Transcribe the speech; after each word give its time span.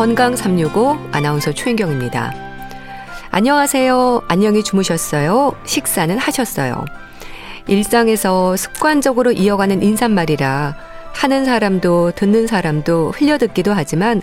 건강 0.00 0.34
365 0.34 0.96
아나운서 1.12 1.52
최인경입니다. 1.52 2.32
안녕하세요. 3.30 4.22
안녕히 4.28 4.64
주무셨어요. 4.64 5.54
식사는 5.66 6.16
하셨어요. 6.16 6.86
일상에서 7.66 8.56
습관적으로 8.56 9.30
이어가는 9.30 9.82
인사말이라 9.82 10.74
하는 11.12 11.44
사람도 11.44 12.12
듣는 12.12 12.46
사람도 12.46 13.12
흘려듣기도 13.14 13.74
하지만 13.74 14.22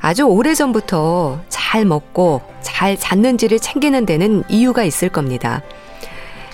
아주 0.00 0.24
오래전부터 0.24 1.42
잘 1.48 1.84
먹고 1.84 2.42
잘 2.60 2.96
잤는지를 2.96 3.60
챙기는 3.60 4.04
데는 4.06 4.42
이유가 4.48 4.82
있을 4.82 5.10
겁니다. 5.10 5.62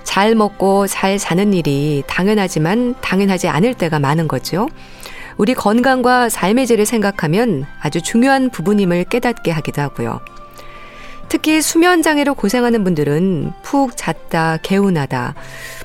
잘 0.05 0.35
먹고 0.35 0.87
잘 0.87 1.16
자는 1.16 1.55
일이 1.55 2.02
당연하지만 2.07 2.95
당연하지 3.01 3.49
않을 3.49 3.73
때가 3.73 4.01
많은 4.01 4.29
거죠. 4.29 4.69
우리 5.41 5.55
건강과 5.55 6.29
삶의 6.29 6.67
질을 6.67 6.85
생각하면 6.85 7.65
아주 7.80 8.03
중요한 8.03 8.51
부분임을 8.51 9.05
깨닫게 9.05 9.51
하기도 9.51 9.80
하고요. 9.80 10.21
특히 11.30 11.63
수면 11.63 12.03
장애로 12.03 12.35
고생하는 12.35 12.85
분들은 12.85 13.52
푹 13.63 13.96
잤다, 13.96 14.59
개운하다, 14.59 15.35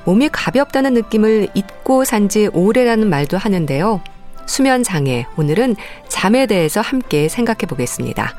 몸이 0.04 0.28
가볍다는 0.30 0.92
느낌을 0.92 1.48
잊고 1.54 2.04
산 2.04 2.28
지 2.28 2.50
오래라는 2.52 3.08
말도 3.08 3.38
하는데요. 3.38 4.02
수면 4.44 4.82
장애, 4.82 5.24
오늘은 5.38 5.76
잠에 6.06 6.44
대해서 6.44 6.82
함께 6.82 7.30
생각해 7.30 7.60
보겠습니다. 7.60 8.34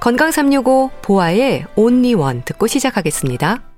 건강 0.00 0.30
365 0.30 0.90
보아의 1.02 1.66
온리원 1.76 2.44
듣고 2.46 2.66
시작하겠습니다. 2.66 3.75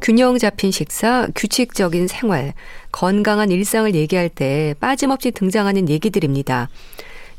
균형 0.00 0.38
잡힌 0.38 0.70
식사, 0.70 1.26
규칙적인 1.34 2.08
생활, 2.08 2.54
건강한 2.92 3.50
일상을 3.50 3.94
얘기할 3.94 4.28
때 4.28 4.74
빠짐없이 4.80 5.30
등장하는 5.32 5.88
얘기들입니다. 5.88 6.68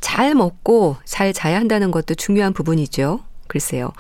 잘 0.02 0.36
먹고 0.36 0.98
잘 1.06 1.34
자야 1.34 1.58
한다는 1.58 1.92
것도 1.92 2.16
중요한 2.16 2.54
부분이죠. 2.54 3.22
글쎄요. 3.48 3.92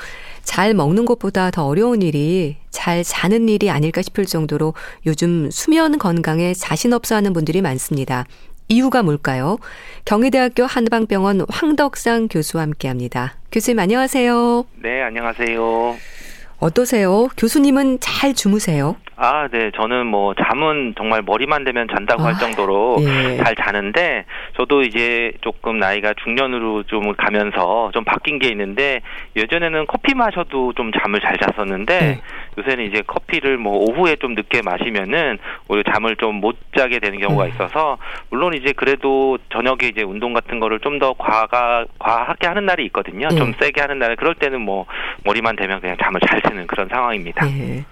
잘 0.43 0.73
먹는 0.73 1.05
것보다 1.05 1.51
더 1.51 1.65
어려운 1.65 2.01
일이 2.01 2.57
잘 2.69 3.03
자는 3.03 3.49
일이 3.49 3.69
아닐까 3.69 4.01
싶을 4.01 4.25
정도로 4.25 4.73
요즘 5.05 5.49
수면 5.51 5.97
건강에 5.97 6.53
자신 6.53 6.93
없어 6.93 7.15
하는 7.15 7.33
분들이 7.33 7.61
많습니다. 7.61 8.25
이유가 8.67 9.01
뭘까요? 9.01 9.57
경희대학교 10.05 10.63
한방병원 10.63 11.45
황덕상 11.49 12.27
교수와 12.29 12.63
함께 12.63 12.87
합니다. 12.87 13.37
교수님 13.51 13.79
안녕하세요. 13.79 14.65
네, 14.83 15.01
안녕하세요. 15.01 16.18
어떠세요? 16.59 17.27
교수님은 17.37 17.99
잘 18.01 18.33
주무세요? 18.33 18.95
아, 19.15 19.49
네. 19.51 19.69
저는 19.75 20.07
뭐 20.07 20.33
잠은 20.33 20.93
정말 20.97 21.21
머리만 21.21 21.65
대면 21.65 21.87
잔다고 21.89 22.23
아, 22.23 22.27
할 22.27 22.37
정도로 22.37 22.97
예. 23.01 23.37
잘 23.37 23.55
자는데 23.55 24.25
저도 24.55 24.81
이제 24.83 25.33
조금 25.41 25.77
나이가 25.77 26.13
중년으로 26.23 26.83
좀 26.83 27.13
가면서 27.15 27.91
좀 27.93 28.05
바뀐 28.05 28.39
게 28.39 28.47
있는데 28.49 29.01
예전에는 29.35 29.87
커피 29.87 30.13
마셔도 30.15 30.73
좀 30.73 30.91
잠을 30.93 31.19
잘 31.19 31.37
잤었는데 31.37 31.99
네. 31.99 32.21
요새는 32.57 32.85
이제 32.85 33.01
커피를 33.05 33.57
뭐 33.57 33.77
오후에 33.77 34.15
좀 34.17 34.33
늦게 34.35 34.61
마시면은 34.61 35.37
오히려 35.67 35.83
잠을 35.91 36.15
좀 36.15 36.39
못 36.39 36.55
자게 36.77 36.99
되는 36.99 37.19
경우가 37.19 37.45
네. 37.45 37.51
있어서 37.51 37.97
물론 38.29 38.53
이제 38.53 38.71
그래도 38.73 39.37
저녁에 39.51 39.87
이제 39.91 40.03
운동 40.03 40.33
같은 40.33 40.59
거를 40.59 40.79
좀 40.79 40.99
더 40.99 41.13
과가 41.13 41.85
과하게 41.99 42.47
하는 42.47 42.65
날이 42.65 42.85
있거든요. 42.87 43.27
네. 43.29 43.35
좀 43.37 43.53
세게 43.59 43.79
하는 43.79 43.99
날 43.99 44.15
그럴 44.15 44.35
때는 44.35 44.59
뭐 44.61 44.85
머리만 45.23 45.55
대면 45.55 45.79
그냥 45.79 45.95
잠을 46.01 46.19
잘 46.27 46.41
새는 46.45 46.67
그런 46.67 46.89
상황입니다. 46.89 47.45
네. 47.45 47.85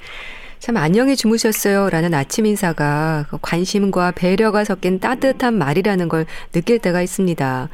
참 0.59 0.75
안녕히 0.77 1.15
주무셨어요. 1.15 1.89
라는 1.91 2.13
아침 2.15 2.47
인사가 2.47 3.25
관심과 3.41 4.13
배려가 4.15 4.63
섞인 4.63 4.99
따뜻한 4.99 5.53
말이라는 5.53 6.09
걸 6.09 6.25
느낄 6.51 6.79
때가 6.79 7.01
있습니다. 7.03 7.69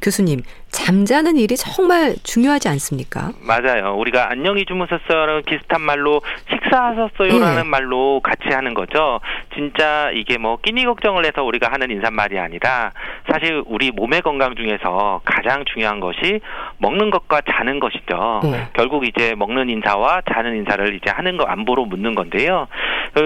교수님, 0.00 0.42
잠자는 0.70 1.36
일이 1.36 1.56
정말 1.56 2.14
중요하지 2.22 2.68
않습니까? 2.68 3.32
맞아요. 3.40 3.96
우리가 3.96 4.30
안녕히 4.30 4.64
주무셨어요라는 4.64 5.42
비슷한 5.44 5.80
말로 5.80 6.20
식사하셨어요라는 6.50 7.62
네. 7.62 7.68
말로 7.68 8.20
같이 8.20 8.48
하는 8.52 8.74
거죠. 8.74 9.20
진짜 9.54 10.10
이게 10.12 10.38
뭐 10.38 10.58
끼니 10.58 10.84
걱정을 10.84 11.24
해서 11.24 11.42
우리가 11.42 11.72
하는 11.72 11.90
인사말이 11.90 12.38
아니라 12.38 12.92
사실 13.30 13.62
우리 13.66 13.90
몸의 13.90 14.22
건강 14.22 14.54
중에서 14.54 15.20
가장 15.24 15.64
중요한 15.64 16.00
것이 16.00 16.40
먹는 16.78 17.10
것과 17.10 17.40
자는 17.50 17.80
것이죠. 17.80 18.40
네. 18.44 18.68
결국 18.74 19.06
이제 19.06 19.34
먹는 19.36 19.68
인사와 19.70 20.22
자는 20.32 20.56
인사를 20.56 20.94
이제 20.94 21.10
하는 21.10 21.36
거 21.36 21.44
안보로 21.44 21.86
묻는 21.86 22.14
건데요. 22.14 22.68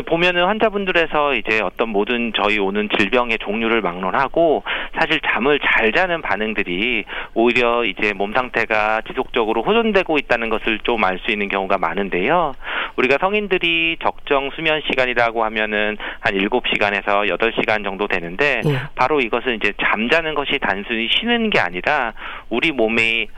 보면은 0.07 0.45
환자분들에서 0.47 1.35
이제 1.35 1.61
어떤 1.61 1.91
모든 1.91 2.33
저희 2.35 2.59
오는 2.59 2.89
질병의 2.97 3.39
종류를 3.39 3.81
막론하고 3.81 4.63
사실 4.99 5.21
잠을 5.21 5.59
잘 5.61 5.93
자는 5.93 6.23
반응들이 6.23 7.05
오히려 7.35 7.85
이제 7.85 8.13
몸 8.13 8.33
상태가 8.33 9.03
지속적으로 9.07 9.63
호전되고 9.63 10.19
있다는 10.19 10.49
것을 10.49 10.79
좀 10.81 11.03
알 11.05 11.19
수 11.25 11.31
있는 11.31 11.49
경우가 11.49 11.79
많은데요. 11.79 12.55
우리가 12.97 13.19
성인들이 13.21 13.97
적정 14.03 14.51
수면 14.55 14.83
시간이라고 14.89 15.45
하면은 15.45 15.97
한 16.21 16.35
7시간에서 16.35 17.29
8시간 17.29 17.85
정도 17.85 18.07
되는데 18.07 18.61
예. 18.67 18.79
바로 18.95 19.21
이것은 19.21 19.57
이제 19.57 19.73
잠자는 19.83 20.35
것이 20.35 20.59
단순히 20.61 21.09
쉬는 21.11 21.51
게 21.51 21.59
아니라 21.59 22.13
우리 22.51 22.73
몸의 22.73 23.29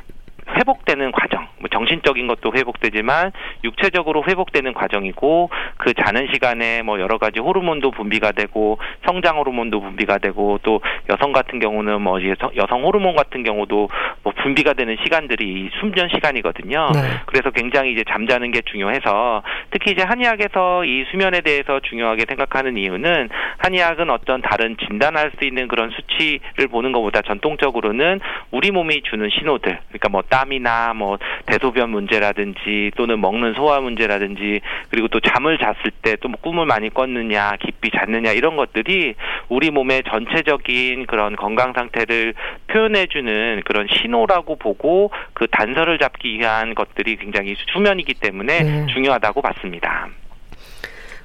회복되는 0.49 1.13
과정, 1.13 1.47
뭐 1.59 1.69
정신적인 1.69 2.27
것도 2.27 2.53
회복되지만 2.55 3.33
육체적으로 3.65 4.25
회복되는 4.29 4.75
과정이고 4.75 5.51
그 5.77 5.95
자는 5.95 6.29
시간에 6.33 6.83
뭐 6.83 7.01
여러 7.01 7.19
가지 7.19 7.41
호르몬도 7.41 7.91
분비가 7.93 8.33
되고 8.33 8.79
성장 9.07 9.39
호르몬도 9.39 9.81
분비가 9.81 10.19
되고 10.19 10.59
또 10.63 10.81
여성 11.11 11.33
같은 11.33 11.59
경우는 11.59 12.01
뭐 12.01 12.19
여성 12.57 12.85
호르몬 12.85 13.17
같은 13.17 13.43
경우도 13.43 13.89
뭐 14.23 14.33
분비가 14.43 14.75
되는 14.75 14.97
시간들이 15.03 15.71
숨전 15.81 16.09
시간이거든요. 16.09 16.91
네. 16.95 17.01
그래서 17.27 17.51
굉장히 17.51 17.93
이제 17.93 18.05
잠자는 18.09 18.51
게 18.51 18.61
중요해서 18.63 19.43
특히 19.71 19.93
이제 19.93 20.03
한의학에서 20.03 20.85
이 20.85 21.05
수면에 21.11 21.41
대해서 21.41 21.81
중요하게 21.81 22.25
생각하는 22.29 22.77
이유는 22.77 23.29
한의학은 23.59 24.11
어떤 24.11 24.43
다른 24.43 24.77
진단할 24.87 25.33
수 25.39 25.45
있는 25.45 25.69
그런 25.69 25.91
수치를 25.91 26.69
보는 26.71 26.93
것보다 26.93 27.23
전통적으로는 27.23 28.21
우리 28.51 28.71
몸이 28.71 29.03
주는 29.03 29.29
신호들, 29.31 29.79
그러니까 29.89 30.09
뭐 30.09 30.23
땀이나 30.35 30.95
뭐 30.95 31.19
대소변 31.47 31.91
문제라든지 31.91 32.91
또는 32.97 33.21
먹는 33.21 33.55
소화 33.55 33.81
문제라든지 33.81 34.61
그리고 34.91 35.07
또 35.07 35.21
잠을 35.21 35.59
잤을 35.59 35.93
때또뭐 36.03 36.37
꿈을 36.41 36.67
많이 36.67 36.91
꿨느냐 36.91 37.57
깊이 37.61 37.91
잤느냐 37.91 38.33
이런 38.33 38.57
것들이 38.57 39.15
우리 39.49 39.71
몸의 39.71 40.03
전체적인 40.11 41.07
그런 41.07 41.37
건강 41.37 41.73
상태를 41.73 42.35
표현해주는 42.67 43.63
그런 43.65 43.87
신호라고 43.89 44.57
보고 44.57 45.13
그 45.35 45.47
단서를 45.47 45.99
잡기 45.99 46.39
위한 46.39 46.75
것들이 46.75 47.17
굉장히 47.17 47.55
수면이기 47.73 48.15
때문에 48.15 48.63
네. 48.63 48.87
중요하다고 48.87 49.41
봤습니다. 49.41 50.09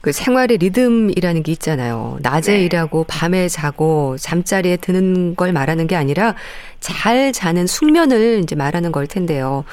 그 0.02 0.12
생활의 0.12 0.58
리듬이라는 0.58 1.44
게 1.44 1.52
있잖아요. 1.52 2.18
낮에 2.22 2.54
네. 2.54 2.64
일하고 2.64 3.06
밤에 3.08 3.50
자고 3.50 4.18
잠자리에 4.18 4.78
드는 4.78 5.36
걸 5.36 5.52
말하는 5.52 5.88
게 5.88 5.96
아니라 5.96 6.36
잘 6.80 7.32
자는 7.34 7.68
숙면을 7.68 8.40
이제 8.44 8.56
말하는 8.56 8.92
걸 8.92 9.08
텐데요. 9.08 9.66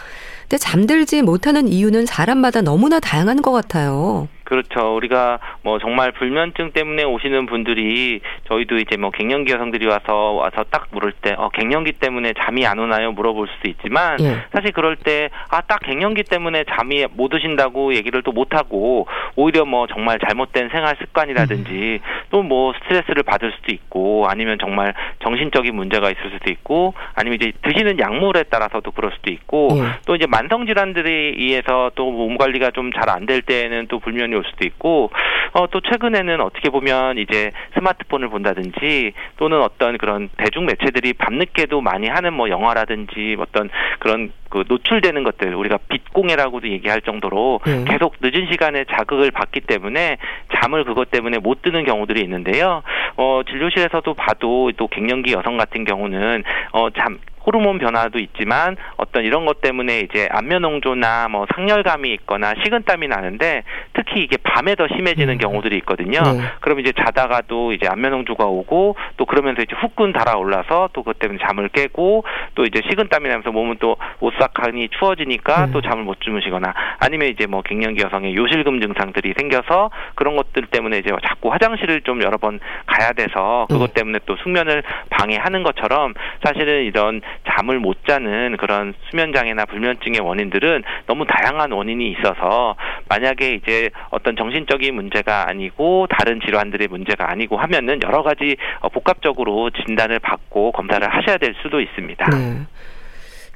근데 0.42 0.58
잠들지 0.58 1.22
못하는 1.22 1.68
이유는 1.68 2.06
사람마다 2.06 2.62
너무나 2.62 3.00
다양한 3.00 3.42
것 3.42 3.52
같아요. 3.52 4.28
그렇죠. 4.46 4.94
우리가 4.96 5.38
뭐 5.62 5.78
정말 5.78 6.12
불면증 6.12 6.70
때문에 6.72 7.02
오시는 7.04 7.46
분들이 7.46 8.20
저희도 8.48 8.78
이제 8.78 8.96
뭐 8.96 9.10
갱년기 9.10 9.52
여성들이 9.52 9.86
와서 9.86 10.32
와서 10.32 10.64
딱 10.70 10.86
물을 10.92 11.12
때 11.20 11.34
어, 11.36 11.48
갱년기 11.50 11.92
때문에 11.94 12.32
잠이 12.40 12.64
안 12.66 12.78
오나요? 12.78 13.12
물어볼 13.12 13.48
수도 13.48 13.68
있지만 13.68 14.18
예. 14.20 14.36
사실 14.52 14.72
그럴 14.72 14.96
때 14.96 15.28
아 15.50 15.60
딱 15.66 15.80
갱년기 15.80 16.22
때문에 16.24 16.64
잠이 16.64 17.04
못 17.14 17.34
오신다고 17.34 17.94
얘기를 17.94 18.22
또 18.22 18.32
못 18.36 18.54
하고 18.54 19.08
오히려 19.34 19.64
뭐 19.64 19.86
정말 19.88 20.18
잘못된 20.18 20.68
생활 20.68 20.94
습관이라든지 21.00 22.00
음. 22.02 22.28
또뭐 22.30 22.74
스트레스를 22.74 23.22
받을 23.24 23.50
수도 23.56 23.72
있고 23.72 24.26
아니면 24.28 24.58
정말 24.60 24.92
정신적인 25.22 25.74
문제가 25.74 26.10
있을 26.10 26.30
수도 26.30 26.50
있고 26.50 26.94
아니면 27.14 27.38
이제 27.40 27.52
드시는 27.62 27.98
약물에 27.98 28.44
따라서도 28.44 28.90
그럴 28.92 29.10
수도 29.16 29.32
있고 29.32 29.70
예. 29.78 29.82
또 30.06 30.14
이제 30.14 30.26
만성 30.26 30.66
질환들에 30.66 31.10
의해서 31.38 31.90
또 31.96 32.10
몸 32.12 32.36
관리가 32.38 32.70
좀 32.72 32.90
잘 32.92 33.08
안 33.10 33.26
될 33.26 33.42
때에는 33.42 33.86
또 33.88 33.98
불면이 33.98 34.35
올 34.36 34.44
수도 34.44 34.66
있고 34.66 35.10
어, 35.52 35.66
또 35.70 35.80
최근에는 35.80 36.40
어떻게 36.40 36.70
보면 36.70 37.18
이제 37.18 37.52
스마트폰을 37.74 38.28
본다든지 38.28 39.12
또는 39.36 39.62
어떤 39.62 39.96
그런 39.98 40.28
대중 40.36 40.66
매체들이 40.66 41.14
밤늦게도 41.14 41.80
많이 41.80 42.08
하는 42.08 42.32
뭐 42.34 42.48
영화라든지 42.50 43.36
어떤 43.38 43.70
그런 43.98 44.32
그 44.48 44.64
노출되는 44.68 45.22
것들 45.24 45.54
우리가 45.54 45.78
빛공해라고도 45.88 46.68
얘기할 46.68 47.00
정도로 47.00 47.60
네. 47.66 47.84
계속 47.88 48.16
늦은 48.20 48.48
시간에 48.50 48.84
자극을 48.84 49.30
받기 49.30 49.60
때문에 49.60 50.18
잠을 50.54 50.84
그것 50.84 51.10
때문에 51.10 51.38
못 51.38 51.62
드는 51.62 51.84
경우들이 51.84 52.20
있는데요. 52.20 52.82
어 53.16 53.42
진료실에서도 53.48 54.14
봐도 54.14 54.70
또 54.76 54.88
갱년기 54.88 55.32
여성 55.32 55.56
같은 55.56 55.84
경우는 55.84 56.44
어 56.72 56.90
잠 56.90 57.18
호르몬 57.46 57.78
변화도 57.78 58.18
있지만 58.18 58.76
어떤 58.96 59.24
이런 59.24 59.46
것 59.46 59.60
때문에 59.60 60.00
이제 60.00 60.28
안면 60.30 60.64
홍조나 60.64 61.28
뭐 61.28 61.46
상열감이 61.54 62.12
있거나 62.14 62.54
식은땀이 62.62 63.06
나는데 63.06 63.62
특히 63.92 64.22
이게 64.22 64.36
밤에 64.36 64.74
더 64.74 64.88
심해지는 64.88 65.34
음. 65.34 65.38
경우들이 65.38 65.76
있거든요. 65.78 66.20
네. 66.22 66.40
그럼 66.60 66.80
이제 66.80 66.92
자다가도 66.92 67.72
이제 67.72 67.86
안면 67.88 68.12
홍조가 68.12 68.44
오고 68.44 68.96
또 69.16 69.24
그러면서 69.24 69.62
이제 69.62 69.74
후끈 69.76 70.12
달아올라서 70.12 70.90
또 70.92 71.02
그것 71.02 71.18
때문에 71.20 71.38
잠을 71.46 71.68
깨고 71.68 72.24
또 72.56 72.64
이제 72.64 72.82
식은땀이 72.90 73.28
나면서 73.28 73.52
몸은 73.52 73.76
또 73.78 73.96
오싹하니 74.20 74.88
추워지니까 74.98 75.66
네. 75.66 75.72
또 75.72 75.80
잠을 75.80 76.02
못 76.02 76.20
주무시거나 76.20 76.74
아니면 76.98 77.28
이제 77.28 77.46
뭐 77.46 77.62
갱년기 77.62 78.02
여성의 78.02 78.34
요실금 78.34 78.80
증상들이 78.80 79.34
생겨서 79.38 79.90
그런 80.16 80.36
것들 80.36 80.66
때문에 80.66 80.98
이제 80.98 81.10
자꾸 81.26 81.52
화장실을 81.52 82.02
좀 82.02 82.22
여러 82.22 82.38
번 82.38 82.58
가야 82.86 83.12
돼서 83.12 83.66
그것 83.70 83.94
네. 83.94 84.00
때문에 84.00 84.18
또 84.26 84.36
숙면을 84.36 84.82
방해하는 85.10 85.62
것처럼 85.62 86.14
사실은 86.44 86.84
이런 86.84 87.20
잠을 87.48 87.78
못 87.78 88.04
자는 88.06 88.56
그런 88.56 88.94
수면 89.08 89.32
장애나 89.32 89.66
불면증의 89.66 90.20
원인들은 90.20 90.82
너무 91.06 91.24
다양한 91.26 91.72
원인이 91.72 92.12
있어서 92.12 92.76
만약에 93.08 93.54
이제 93.54 93.90
어떤 94.10 94.36
정신적인 94.36 94.94
문제가 94.94 95.48
아니고 95.48 96.06
다른 96.10 96.40
질환들의 96.40 96.88
문제가 96.88 97.30
아니고 97.30 97.56
하면은 97.56 98.00
여러 98.02 98.22
가지 98.22 98.56
어, 98.80 98.88
복합적으로 98.88 99.70
진단을 99.70 100.18
받고 100.20 100.72
검사를 100.72 101.06
하셔야 101.06 101.38
될 101.38 101.54
수도 101.62 101.80
있습니다. 101.80 102.30
네. 102.30 102.60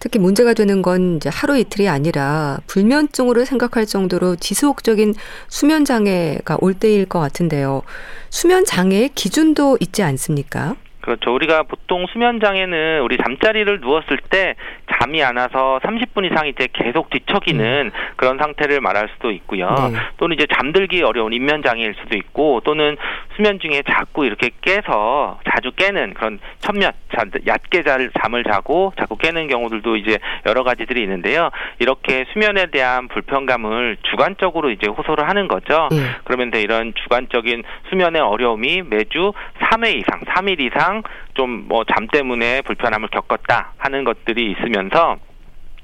특히 0.01 0.19
문제가 0.19 0.55
되는 0.55 0.81
건 0.81 1.17
이제 1.17 1.29
하루 1.31 1.59
이틀이 1.59 1.89
아니라 1.89 2.59
불면증으로 2.67 3.45
생각할 3.45 3.85
정도로 3.85 4.35
지속적인 4.37 5.13
수면 5.49 5.85
장애가 5.85 6.57
올 6.61 6.73
때일 6.73 7.05
것 7.05 7.21
같은데요. 7.21 7.83
수면 8.31 8.65
장애의 8.65 9.11
기준도 9.15 9.77
있지 9.81 10.03
않습니까? 10.03 10.75
그렇죠. 11.01 11.35
우리가 11.35 11.63
보통 11.63 12.07
수면 12.13 12.41
장애는 12.41 13.01
우리 13.03 13.17
잠자리를 13.17 13.81
누웠을 13.81 14.19
때 14.31 14.55
잠이 14.93 15.23
안 15.23 15.37
와서 15.37 15.81
30분 15.83 16.31
이상 16.31 16.47
이제 16.47 16.69
계속 16.73 17.11
뒤척이는 17.11 17.87
음. 17.87 17.91
그런 18.17 18.39
상태를 18.39 18.81
말할 18.81 19.09
수도 19.15 19.31
있고요. 19.31 19.69
네. 19.69 19.99
또는 20.17 20.37
이제 20.37 20.47
잠들기 20.55 21.03
어려운 21.03 21.33
인면 21.33 21.63
장애일 21.63 21.95
수도 22.03 22.17
있고 22.17 22.61
또는 22.65 22.97
수면 23.37 23.59
중에 23.59 23.83
자꾸 23.89 24.25
이렇게 24.27 24.51
깨서 24.61 25.41
자주 25.49 25.73
깨는 25.73 26.15
그런 26.15 26.39
천몇 26.61 26.95
얕게 27.47 27.83
잘 27.83 28.11
잠을 28.21 28.45
자고 28.45 28.93
자꾸 28.99 29.17
깨는 29.17 29.49
경우들도 29.49 29.97
이제 29.97 30.19
여러 30.47 30.63
가지들이 30.63 31.03
있는데요. 31.03 31.51
이렇게 31.79 32.25
수면에 32.33 32.67
대한 32.67 33.09
불편감을 33.09 33.99
주관적으로 34.03 34.71
이제 34.71 34.89
호소를 34.89 35.29
하는 35.29 35.49
거죠. 35.49 35.89
네. 35.91 35.97
그러면 36.25 36.51
이런 36.55 36.93
주관적인 36.95 37.63
수면의 37.89 38.21
어려움이 38.23 38.83
매주 38.83 39.33
3회 39.61 39.95
이상, 39.97 40.21
3일 40.21 40.61
이상 40.61 41.03
좀 41.35 41.67
뭐 41.69 41.85
잠 41.85 42.07
때문에 42.07 42.63
불편함을 42.63 43.09
겪었다 43.09 43.73
하는 43.79 44.05
것들이 44.05 44.53
있으면서 44.53 45.17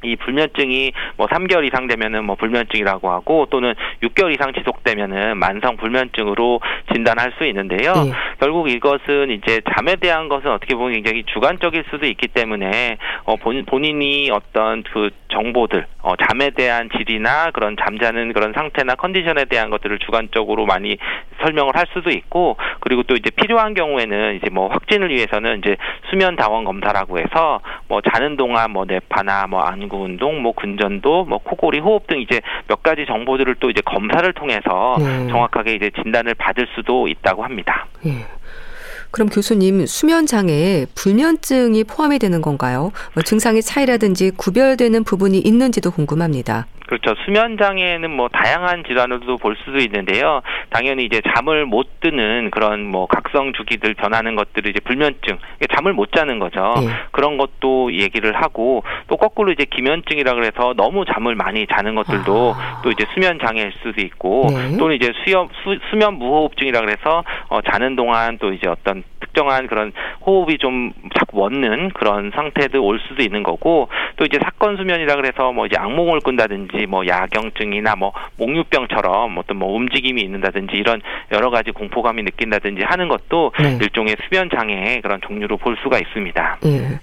이 0.02 0.14
불면증이 0.16 0.92
뭐 1.16 1.26
3개월 1.26 1.66
이상 1.66 1.86
되면은 1.86 2.24
뭐 2.24 2.36
불면증이라고 2.36 3.10
하고 3.10 3.46
또는 3.50 3.74
6개월 4.02 4.32
이상 4.34 4.52
지속되면은 4.52 5.38
만성 5.38 5.76
불면증으로 5.78 6.60
진단할 6.92 7.32
수 7.38 7.46
있는데요. 7.46 7.92
네. 7.94 8.12
결국 8.38 8.70
이것은 8.70 9.30
이제 9.30 9.62
잠에 9.74 9.96
대한 9.96 10.28
것은 10.28 10.50
어떻게 10.50 10.74
보면 10.74 10.92
굉장히 10.92 11.24
주관적일 11.24 11.84
수도 11.90 12.06
있기 12.06 12.28
때문에 12.28 12.98
어 13.24 13.36
본, 13.36 13.64
본인이 13.64 14.30
어떤 14.30 14.82
그 14.82 15.10
정보들 15.32 15.86
어 16.02 16.14
잠에 16.16 16.50
대한 16.50 16.90
질이나 16.90 17.50
그런 17.52 17.76
잠자는 17.82 18.34
그런 18.34 18.52
상태나 18.52 18.94
컨디션에 18.96 19.46
대한 19.46 19.70
것들을 19.70 19.98
주관적으로 20.00 20.66
많이 20.66 20.98
설명을 21.46 21.76
할 21.76 21.86
수도 21.92 22.10
있고 22.10 22.56
그리고 22.80 23.02
또 23.04 23.14
이제 23.14 23.30
필요한 23.30 23.74
경우에는 23.74 24.36
이제 24.36 24.50
뭐 24.50 24.68
확진을 24.68 25.10
위해서는 25.10 25.58
이제 25.58 25.76
수면 26.10 26.36
다원 26.36 26.64
검사라고 26.64 27.18
해서 27.18 27.60
뭐 27.88 28.00
자는 28.00 28.36
동안 28.36 28.72
뭐 28.72 28.84
뇌파나 28.84 29.46
뭐 29.46 29.60
안구 29.60 29.96
운동, 29.96 30.42
뭐 30.42 30.52
근전도, 30.52 31.24
뭐 31.24 31.38
코골이, 31.38 31.78
호흡 31.80 32.06
등 32.06 32.20
이제 32.20 32.40
몇 32.68 32.82
가지 32.82 33.06
정보들을 33.06 33.56
또 33.60 33.70
이제 33.70 33.80
검사를 33.84 34.30
통해서 34.32 34.96
네. 34.98 35.28
정확하게 35.28 35.74
이제 35.74 35.90
진단을 36.02 36.34
받을 36.34 36.66
수도 36.74 37.08
있다고 37.08 37.44
합니다. 37.44 37.86
네. 38.04 38.26
그럼 39.10 39.28
교수님 39.28 39.86
수면 39.86 40.26
장애에 40.26 40.86
불면증이 40.94 41.84
포함이 41.84 42.18
되는 42.18 42.42
건가요? 42.42 42.92
뭐 43.14 43.22
증상의 43.22 43.62
차이라든지 43.62 44.32
구별되는 44.36 45.04
부분이 45.04 45.38
있는지도 45.38 45.90
궁금합니다. 45.90 46.66
그렇죠. 46.86 47.14
수면 47.24 47.58
장애는 47.58 48.10
뭐 48.10 48.28
다양한 48.28 48.84
질환으로도 48.84 49.36
볼 49.38 49.56
수도 49.64 49.78
있는데요. 49.78 50.42
당연히 50.70 51.04
이제 51.04 51.20
잠을 51.34 51.66
못 51.66 52.00
드는 52.00 52.50
그런 52.50 52.84
뭐 52.86 53.06
각성 53.06 53.52
주기들 53.52 53.94
변하는 53.94 54.36
것들을 54.36 54.70
이제 54.70 54.80
불면증, 54.80 55.38
잠을 55.74 55.92
못 55.92 56.12
자는 56.12 56.38
거죠. 56.38 56.74
네. 56.80 56.88
그런 57.10 57.36
것도 57.38 57.92
얘기를 57.92 58.34
하고 58.34 58.84
또 59.08 59.16
거꾸로 59.16 59.52
이제 59.52 59.64
기면증이라 59.64 60.34
그래서 60.34 60.74
너무 60.76 61.04
잠을 61.04 61.34
많이 61.34 61.66
자는 61.66 61.94
것들도 61.94 62.54
아. 62.56 62.80
또 62.82 62.90
이제 62.90 63.04
수면 63.14 63.38
장애일 63.44 63.72
수도 63.82 64.00
있고 64.00 64.46
네. 64.50 64.76
또는 64.76 64.96
이제 64.96 65.12
수염 65.24 65.48
수, 65.62 65.78
수면 65.90 66.14
무호흡증이라 66.14 66.80
그래서 66.80 67.24
어, 67.48 67.60
자는 67.62 67.96
동안 67.96 68.38
또 68.38 68.52
이제 68.52 68.68
어떤 68.68 69.02
특정한 69.36 69.66
그런 69.66 69.92
호흡이 70.26 70.56
좀 70.56 70.92
자꾸 71.16 71.40
멎는 71.40 71.90
그런 71.90 72.32
상태도 72.34 72.82
올 72.82 72.98
수도 73.06 73.22
있는 73.22 73.42
거고 73.42 73.88
또 74.16 74.24
이제 74.24 74.38
사건 74.42 74.78
수면이라 74.78 75.16
그래서 75.16 75.52
뭐 75.52 75.66
이제 75.66 75.76
악몽을 75.78 76.20
꾼다든지 76.20 76.86
뭐 76.86 77.06
야경증이나 77.06 77.96
뭐 77.96 78.12
목류병처럼 78.38 79.36
어떤 79.36 79.58
뭐 79.58 79.76
움직임이 79.76 80.22
있는다든지 80.22 80.74
이런 80.76 81.02
여러 81.32 81.50
가지 81.50 81.70
공포감이 81.70 82.22
느낀다든지 82.22 82.82
하는 82.82 83.08
것도 83.08 83.52
네. 83.60 83.78
일종의 83.80 84.16
수면 84.26 84.48
장애의 84.48 85.02
그런 85.02 85.20
종류로 85.20 85.58
볼 85.58 85.76
수가 85.82 85.98
있습니다. 85.98 86.58
네. 86.62 86.98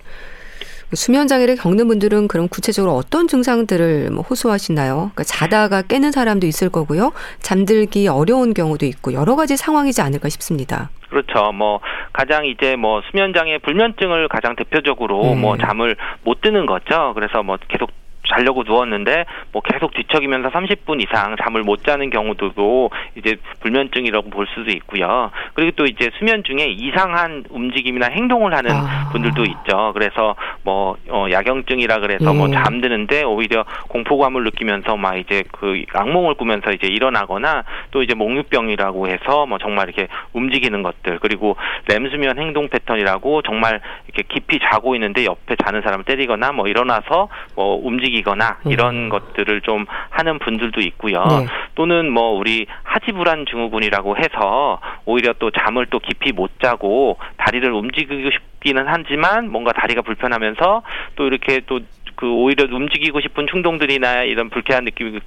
수면 0.96 1.28
장애를 1.28 1.56
겪는 1.56 1.88
분들은 1.88 2.28
그럼 2.28 2.48
구체적으로 2.48 2.94
어떤 2.94 3.28
증상들을 3.28 4.10
뭐 4.12 4.24
호소하시나요? 4.24 4.96
그러니까 4.96 5.24
자다가 5.24 5.82
깨는 5.82 6.12
사람도 6.12 6.48
있을 6.48 6.70
거고요. 6.70 7.12
잠들기 7.40 8.08
어려운 8.08 8.54
경우도 8.54 8.86
있고 8.86 9.14
여러 9.14 9.36
가지 9.36 9.58
상황이지 9.58 10.02
않을까 10.02 10.30
싶습니다. 10.30 10.90
그렇죠. 11.10 11.52
뭐 11.52 11.80
가장 12.12 12.46
이제 12.46 12.76
뭐 12.76 13.02
수면 13.10 13.34
장애 13.34 13.60
불면증을 13.60 14.28
가장 14.30 14.56
대표적으로 14.56 15.34
음. 15.34 15.42
뭐 15.42 15.58
잠을 15.58 15.96
못 16.24 16.42
드는 16.42 16.66
거죠. 16.66 17.14
그래서 17.14 17.44
뭐 17.44 17.58
계속 17.68 17.92
자려고 18.28 18.64
누웠는데 18.64 19.26
뭐 19.52 19.62
계속 19.62 19.94
뒤척이면서 19.94 20.50
30분 20.50 21.02
이상 21.02 21.36
잠을 21.42 21.64
못 21.64 21.84
자는 21.84 22.10
경우도 22.10 22.90
이제 23.16 23.36
불면증이라고 23.62 24.30
볼 24.30 24.48
수도 24.48 24.72
있고요. 24.72 25.32
그리고 25.54 25.72
또 25.76 25.86
이제 25.86 26.10
수면 26.18 26.44
중에 26.44 26.68
이상한 26.68 27.44
움직임이나 27.50 28.08
행동을 28.08 28.54
하는 28.54 28.72
아. 28.72 29.10
분들도 29.12 29.44
있죠. 29.44 29.92
그래서 29.94 30.36
뭐 30.64 30.96
어, 31.10 31.28
야경증이라 31.30 32.00
그래서 32.00 32.34
뭐 32.34 32.34
예. 32.34 32.38
뭐 32.38 32.64
잠드는데 32.64 33.24
오히려 33.24 33.66
공포감을 33.90 34.44
느끼면서 34.46 34.98
막 34.98 35.18
이제 35.18 35.44
그 35.52 35.84
악몽을 35.94 36.36
꾸면서 36.36 36.72
이제 36.72 36.88
일어나거나 36.88 37.64
또 37.92 38.04
이제 38.04 38.14
목류병이라고 38.14 39.08
해서 39.08 39.46
뭐 39.46 39.58
정말 39.58 39.90
이렇게 39.90 40.08
움직이는 40.34 40.84
것들 40.84 41.20
그리고 41.20 41.56
렘 41.88 42.10
수면 42.10 42.38
행동 42.38 42.70
패턴이라고 42.70 43.42
정말 43.44 43.82
이렇게 44.08 44.24
깊이 44.28 44.60
자고 44.60 44.96
있는데 44.96 45.26
옆에 45.26 45.56
자는 45.56 45.82
사람을 45.82 46.06
때리거나 46.06 46.52
뭐 46.52 46.68
일어나서 46.68 47.30
뭐 47.56 47.80
움직이 47.84 48.13
움직이거나 48.14 48.60
음. 48.66 48.72
이런 48.72 49.10
것들을 49.10 49.62
좀 49.62 49.86
하는 50.10 50.38
분들도 50.40 50.80
있고요. 50.82 51.24
네. 51.24 51.48
또는 51.76 52.12
뭐 52.12 52.30
우리 52.30 52.68
하지불안 52.84 53.46
증후군이라고 53.50 54.18
해서 54.18 54.80
오히려 55.06 55.34
또 55.40 55.50
잠을 55.52 55.88
또 55.88 56.00
깊이 56.00 56.32
못 56.32 56.52
자고 56.62 57.18
다리를 57.38 57.70
움직이고 57.72 58.30
싶기는 58.30 58.86
하지만 58.88 59.50
뭔가 59.50 59.74
다리가 59.74 60.04
불편하면서 60.04 60.84
또 61.16 61.26
이렇게 61.26 61.62
또 61.66 61.80
그 62.24 62.32
오히려 62.32 62.66
움직이고 62.74 63.20
싶은 63.20 63.48
충동들이나 63.48 64.24
이런 64.24 64.50
불쾌한 64.50 64.86
느낌이 64.86 65.20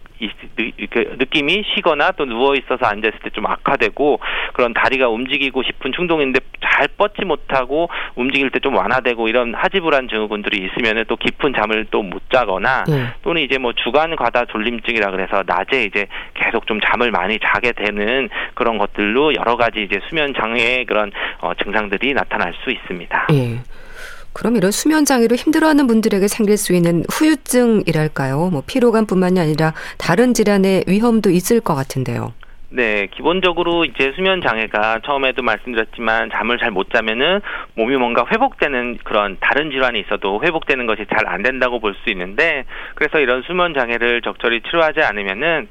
그 0.89 1.17
느낌이 1.19 1.63
쉬거나 1.75 2.13
또 2.13 2.25
누워 2.25 2.55
있어서 2.55 2.87
앉아 2.87 3.09
있을 3.09 3.19
때 3.23 3.29
좀 3.37 3.45
악화되고 3.45 4.19
그런 4.55 4.73
다리가 4.73 5.11
움직이고 5.11 5.63
싶은 5.63 5.93
충동인데 5.93 6.41
잘 6.65 6.89
뻗지 6.89 7.27
못하고 7.27 7.91
움직일 8.15 8.49
때 8.51 8.61
좀 8.61 8.75
완화되고 8.75 9.29
이런 9.29 9.55
하지불안 9.55 10.09
증후군들이 10.09 10.57
있으면 10.65 11.05
또 11.07 11.17
깊은 11.17 11.53
잠을 11.53 11.85
또 11.91 12.03
못 12.03 12.23
자거나 12.33 12.85
네. 12.85 13.09
또는 13.23 13.43
이제 13.43 13.59
뭐 13.59 13.75
주간 13.75 14.17
과다 14.17 14.47
졸림증이라 14.47 15.11
그래서 15.11 15.43
낮에 15.47 15.85
이제 15.85 16.07
계속 16.33 16.67
좀 16.67 16.81
잠을 16.81 17.11
많이 17.11 17.39
자게 17.39 17.73
되는 17.73 18.31
그런 18.55 18.79
것들로 18.79 19.35
여러 19.35 19.57
가지 19.57 19.83
이제 19.83 20.01
수면 20.09 20.33
장애의 20.33 20.87
그런 20.87 21.13
어, 21.41 21.53
증상들이 21.63 22.15
나타날 22.15 22.55
수 22.65 22.71
있습니다. 22.71 23.27
네. 23.29 23.59
그럼 24.37 24.57
이런 24.57 24.71
수면 24.71 25.07
장애로 25.07 25.35
힘들어하는 25.35 25.87
분들에게 25.87 26.29
생길 26.29 26.59
수 26.59 26.75
있는 26.75 27.05
후유증이랄까요? 27.11 28.51
뭐 28.53 28.63
피로감뿐만이 28.67 29.41
아니라 29.41 29.73
다른 29.97 30.35
질환의 30.35 30.85
위험도 30.87 31.31
있을 31.31 31.61
것 31.63 31.75
같은데요. 31.75 32.35
네, 32.69 33.07
기본적으로 33.17 33.87
이제 33.87 34.13
수면 34.15 34.43
장애가 34.43 35.01
처음에도 35.07 35.41
말씀드렸지만 35.43 36.29
잠을 36.35 36.59
잘 36.59 36.71
못 36.71 36.91
자면은 36.91 37.41
몸이 37.77 37.97
뭔가 37.97 38.27
회복되는 38.31 38.99
그런 39.05 39.39
다른 39.41 39.71
질환이 39.71 40.01
있어도 40.01 40.43
회복되는 40.43 40.85
것이 40.85 41.07
잘 41.09 41.27
안 41.27 41.43
된다고 41.43 41.81
볼 41.81 41.95
수 42.05 42.11
있는데 42.11 42.65
그래서 42.95 43.21
이런 43.21 43.43
수면 43.47 43.73
장애를 43.73 44.21
적절히 44.21 44.61
치료하지 44.61 45.01
않으면은 45.01 45.69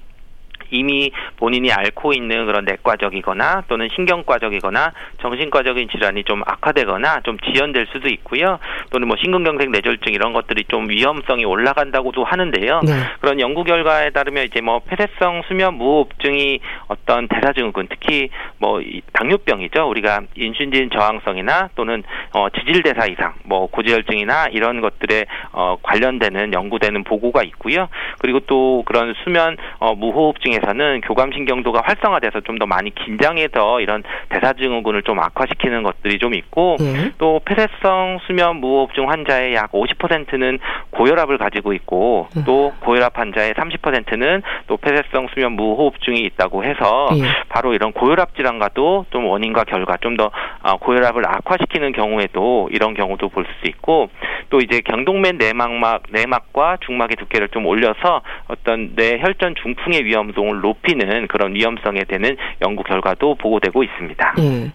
이미 0.71 1.11
본인이 1.37 1.71
앓고 1.71 2.13
있는 2.13 2.45
그런 2.45 2.65
내과적이거나 2.65 3.63
또는 3.67 3.89
신경과적이거나 3.95 4.93
정신과적인 5.21 5.89
질환이 5.89 6.23
좀 6.23 6.41
악화되거나 6.45 7.21
좀 7.21 7.37
지연될 7.39 7.87
수도 7.91 8.09
있고요. 8.09 8.59
또는 8.91 9.07
뭐 9.07 9.17
심근경색 9.17 9.71
뇌졸중 9.71 10.13
이런 10.13 10.33
것들이 10.33 10.65
좀 10.67 10.89
위험성이 10.89 11.45
올라간다고도 11.45 12.23
하는데요. 12.23 12.81
네. 12.85 12.91
그런 13.19 13.39
연구 13.39 13.63
결과에 13.63 14.09
따르면 14.11 14.45
이제 14.45 14.61
뭐 14.61 14.79
폐쇄성 14.79 15.43
수면 15.47 15.75
무호흡증이 15.75 16.59
어떤 16.87 17.27
대사증후군 17.27 17.87
특히 17.89 18.29
뭐 18.57 18.81
당뇨병이죠. 19.13 19.87
우리가 19.89 20.21
인슐린 20.35 20.89
저항성이나 20.91 21.69
또는 21.75 22.03
어 22.33 22.47
지질대사 22.49 23.07
이상 23.07 23.33
뭐 23.43 23.67
고지혈증이나 23.67 24.47
이런 24.51 24.81
것들에 24.81 25.25
어 25.51 25.77
관련되는 25.81 26.53
연구되는 26.53 27.03
보고가 27.03 27.43
있고요. 27.43 27.87
그리고 28.19 28.39
또 28.41 28.83
그런 28.85 29.13
수면 29.23 29.57
어 29.79 29.95
무호흡증 29.95 30.53
에 30.55 30.59
중에서는 30.59 31.01
교감신경도가 31.01 31.81
활성화돼서 31.85 32.41
좀 32.41 32.55
더 32.55 32.65
많이 32.65 32.95
긴장해서 32.95 33.81
이런 33.81 34.01
대사증후군을 34.29 35.03
좀 35.03 35.19
악화시키는 35.19 35.83
것들이 35.83 36.19
좀 36.19 36.33
있고 36.35 36.77
네. 36.79 37.11
또 37.17 37.41
폐쇄성 37.43 38.19
수면 38.25 38.61
무호흡증 38.61 39.09
환자의 39.09 39.53
약 39.55 39.73
50%는 39.73 40.59
고혈압을 40.91 41.37
가지고 41.37 41.73
있고 41.73 42.29
네. 42.33 42.43
또 42.45 42.71
고혈압 42.79 43.19
환자의 43.19 43.55
30%는 43.55 44.41
또 44.67 44.77
폐쇄성 44.77 45.27
수면 45.33 45.51
무호흡증이 45.57 46.21
있다고 46.21 46.63
해서 46.63 47.09
네. 47.11 47.27
바로 47.49 47.73
이런 47.73 47.91
고혈압 47.91 48.37
질환과도 48.37 49.07
좀 49.09 49.25
원인과 49.25 49.65
결과 49.65 49.97
좀더 49.97 50.31
어, 50.63 50.77
고혈압을 50.77 51.23
악화시키는 51.27 51.91
경우에도 51.91 52.69
이런 52.71 52.93
경우도 52.93 53.27
볼 53.29 53.45
수 53.45 53.67
있고 53.67 54.09
또 54.49 54.59
이제 54.59 54.79
경동맥 54.81 55.35
내막막 55.37 56.03
내막과 56.09 56.77
중막의 56.85 57.15
두께를 57.17 57.49
좀 57.49 57.65
올려서 57.65 58.21
어떤 58.47 58.95
뇌 58.95 59.19
혈전 59.19 59.55
중풍의 59.61 60.05
위험도 60.05 60.41
활동을 60.45 60.61
높이는 60.61 61.27
그런 61.27 61.53
위험성에 61.53 62.03
대한 62.05 62.37
연구 62.61 62.83
결과도 62.83 63.35
보고되고 63.35 63.83
있습니다. 63.83 64.35
예. 64.39 64.71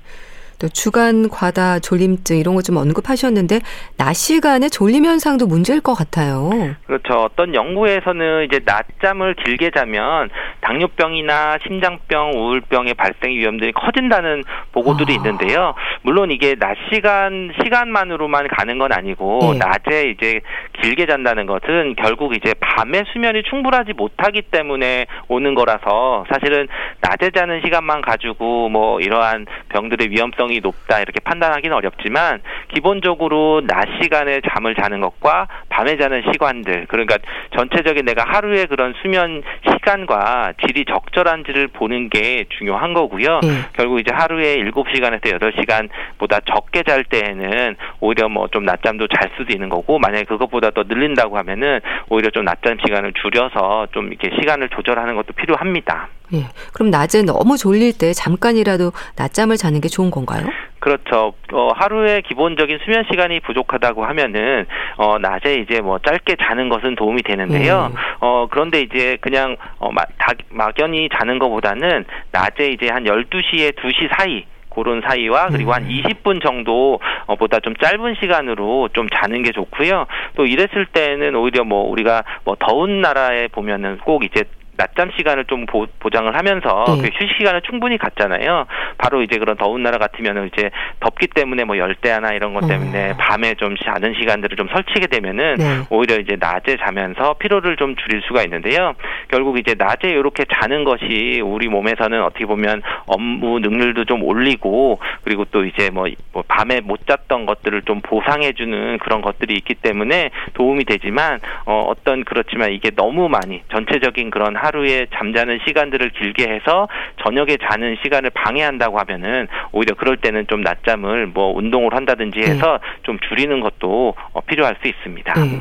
또 0.60 0.68
주간 0.68 1.28
과다 1.28 1.78
졸림증 1.78 2.38
이런 2.38 2.54
거 2.54 2.60
좀 2.70 2.76
언급하셨는데 2.76 3.60
낮 3.96 4.12
시간에 4.14 4.68
졸림 4.68 5.04
현상도 5.04 5.46
문제일 5.46 5.80
것 5.80 5.94
같아요. 5.94 6.50
그렇죠. 6.86 7.14
어떤 7.24 7.54
연구에서는 7.54 8.44
이제 8.44 8.60
낮잠을 8.64 9.34
길게 9.34 9.70
자면 9.74 10.30
당뇨병이나 10.60 11.58
심장병, 11.66 12.32
우울병의 12.34 12.94
발생 12.94 13.32
위험들이 13.32 13.72
커진다는 13.72 14.44
보고들이 14.72 15.12
아. 15.12 15.16
있는데요. 15.16 15.74
물론 16.02 16.30
이게 16.30 16.54
낮 16.54 16.76
시간 16.92 17.52
시간만으로만 17.62 18.46
가는 18.48 18.78
건 18.78 18.92
아니고 18.92 19.54
네. 19.54 19.58
낮에 19.58 20.10
이제 20.10 20.40
길게 20.82 21.06
잔다는 21.06 21.46
것은 21.46 21.96
결국 21.96 22.36
이제 22.36 22.54
밤에 22.60 23.02
수면이 23.12 23.42
충분하지 23.50 23.94
못하기 23.94 24.42
때문에 24.42 25.06
오는 25.28 25.54
거라서 25.54 26.24
사실은 26.30 26.68
낮에 27.00 27.30
자는 27.30 27.60
시간만 27.64 28.02
가지고 28.02 28.68
뭐 28.68 29.00
이러한 29.00 29.46
병들의 29.70 30.10
위험성 30.10 30.49
가능성이 30.50 30.60
높다 30.60 30.98
이렇게 30.98 31.20
판단하기는 31.20 31.74
어렵지만 31.74 32.40
기본적으로 32.74 33.62
낮 33.66 33.86
시간에 34.02 34.40
잠을 34.50 34.74
자는 34.74 35.00
것과 35.00 35.46
밤에 35.68 35.96
자는 35.96 36.22
시간들 36.32 36.86
그러니까 36.88 37.16
전체적인 37.56 38.04
내가 38.04 38.24
하루에 38.24 38.66
그런 38.66 38.92
수면 39.00 39.42
시간과 39.70 40.54
질이 40.66 40.84
적절한지를 40.86 41.68
보는 41.68 42.10
게 42.10 42.44
중요한 42.58 42.92
거고요. 42.92 43.40
음. 43.44 43.64
결국 43.74 44.00
이제 44.00 44.10
하루에 44.12 44.56
7시간에서 44.56 45.22
8시간보다 45.22 46.44
적게 46.46 46.82
잘 46.82 47.04
때에는 47.04 47.76
오히려 48.00 48.28
뭐 48.28 48.50
좀 48.50 48.64
낮잠도 48.64 49.06
잘 49.06 49.30
수도 49.36 49.52
있는 49.52 49.68
거고 49.68 50.00
만약에 50.00 50.24
그것보다 50.24 50.70
더 50.70 50.82
늘린다고 50.82 51.38
하면은 51.38 51.78
오히려 52.08 52.30
좀 52.30 52.44
낮잠 52.44 52.78
시간을 52.84 53.12
줄여서 53.12 53.88
좀 53.92 54.08
이렇게 54.08 54.30
시간을 54.40 54.70
조절하는 54.70 55.14
것도 55.14 55.34
필요합니다. 55.34 56.08
예. 56.34 56.44
그럼 56.72 56.90
낮에 56.90 57.22
너무 57.22 57.56
졸릴 57.56 57.96
때 57.96 58.12
잠깐이라도 58.12 58.92
낮잠을 59.16 59.56
자는 59.56 59.80
게 59.80 59.88
좋은 59.88 60.10
건가요? 60.10 60.46
그렇죠. 60.80 61.34
어, 61.52 61.72
하루에 61.74 62.22
기본적인 62.22 62.78
수면 62.84 63.04
시간이 63.10 63.40
부족하다고 63.40 64.04
하면은 64.06 64.66
어, 64.96 65.18
낮에 65.18 65.56
이제 65.56 65.80
뭐 65.80 65.98
짧게 65.98 66.36
자는 66.42 66.68
것은 66.68 66.96
도움이 66.96 67.22
되는데요. 67.22 67.90
음. 67.92 67.96
어, 68.20 68.46
그런데 68.50 68.80
이제 68.80 69.18
그냥 69.20 69.56
어, 69.78 69.92
마, 69.92 70.02
다, 70.18 70.32
막연히 70.48 71.08
자는 71.14 71.38
것보다는 71.38 72.06
낮에 72.32 72.68
이제 72.68 72.88
한 72.88 73.04
12시에 73.04 73.76
2시 73.76 74.08
사이 74.16 74.44
그런 74.74 75.02
사이와 75.06 75.48
그리고 75.48 75.72
한 75.72 75.88
20분 75.88 76.36
음. 76.36 76.40
정도 76.40 77.00
보다 77.38 77.58
좀 77.60 77.74
짧은 77.76 78.14
시간으로 78.20 78.88
좀 78.92 79.08
자는 79.08 79.42
게 79.42 79.52
좋고요. 79.52 80.06
또 80.36 80.46
이랬을 80.46 80.86
때는 80.92 81.34
오히려 81.34 81.64
뭐 81.64 81.90
우리가 81.90 82.22
뭐 82.44 82.56
더운 82.58 83.00
나라에 83.00 83.48
보면은 83.48 83.98
꼭 83.98 84.24
이제 84.24 84.44
낮잠 84.80 85.10
시간을 85.14 85.44
좀 85.44 85.66
보, 85.66 85.86
장을 86.10 86.34
하면서 86.34 86.84
네. 86.86 87.02
그 87.02 87.08
휴식 87.08 87.36
시간을 87.36 87.60
충분히 87.62 87.98
갖잖아요. 87.98 88.64
바로 88.96 89.22
이제 89.22 89.38
그런 89.38 89.56
더운 89.56 89.82
나라 89.82 89.98
같으면은 89.98 90.50
이제 90.52 90.70
덥기 91.00 91.28
때문에 91.28 91.64
뭐 91.64 91.76
열대야나 91.76 92.32
이런 92.32 92.54
것 92.54 92.66
때문에 92.66 93.10
음. 93.10 93.14
밤에 93.18 93.54
좀 93.54 93.76
자는 93.76 94.14
시간들을 94.14 94.56
좀 94.56 94.68
설치게 94.72 95.08
되면은 95.08 95.54
네. 95.56 95.64
오히려 95.90 96.16
이제 96.16 96.36
낮에 96.40 96.78
자면서 96.78 97.34
피로를 97.34 97.76
좀 97.76 97.94
줄일 97.96 98.22
수가 98.22 98.42
있는데요. 98.44 98.94
결국 99.28 99.58
이제 99.58 99.74
낮에 99.76 100.08
이렇게 100.08 100.44
자는 100.46 100.84
것이 100.84 101.42
우리 101.44 101.68
몸에서는 101.68 102.22
어떻게 102.22 102.46
보면 102.46 102.82
업무 103.06 103.60
능률도 103.60 104.06
좀 104.06 104.24
올리고 104.24 104.98
그리고 105.22 105.44
또 105.50 105.64
이제 105.64 105.90
뭐, 105.90 106.06
뭐 106.32 106.42
밤에 106.48 106.80
못 106.80 107.06
잤던 107.06 107.44
것들을 107.44 107.82
좀 107.82 108.00
보상해주는 108.00 108.98
그런 108.98 109.20
것들이 109.20 109.54
있기 109.54 109.74
때문에 109.74 110.30
도움이 110.54 110.84
되지만 110.84 111.38
어, 111.66 111.84
어떤 111.88 112.24
그렇지만 112.24 112.72
이게 112.72 112.90
너무 112.90 113.28
많이 113.28 113.62
전체적인 113.70 114.30
그런 114.30 114.56
하 114.56 114.69
하루에 114.70 115.06
잠자는 115.14 115.58
시간들을 115.66 116.10
길게 116.10 116.44
해서 116.48 116.88
저녁에 117.24 117.56
자는 117.68 117.96
시간을 118.02 118.30
방해한다고 118.30 118.98
하면은 119.00 119.48
오히려 119.72 119.94
그럴 119.96 120.16
때는 120.16 120.46
좀 120.48 120.62
낮잠을 120.62 121.26
뭐 121.26 121.52
운동을 121.56 121.94
한다든지 121.94 122.38
해서 122.40 122.78
네. 122.80 122.88
좀 123.02 123.18
줄이는 123.28 123.60
것도 123.60 124.14
어, 124.32 124.40
필요할 124.42 124.76
수 124.80 124.88
있습니다. 124.88 125.34
네. 125.34 125.60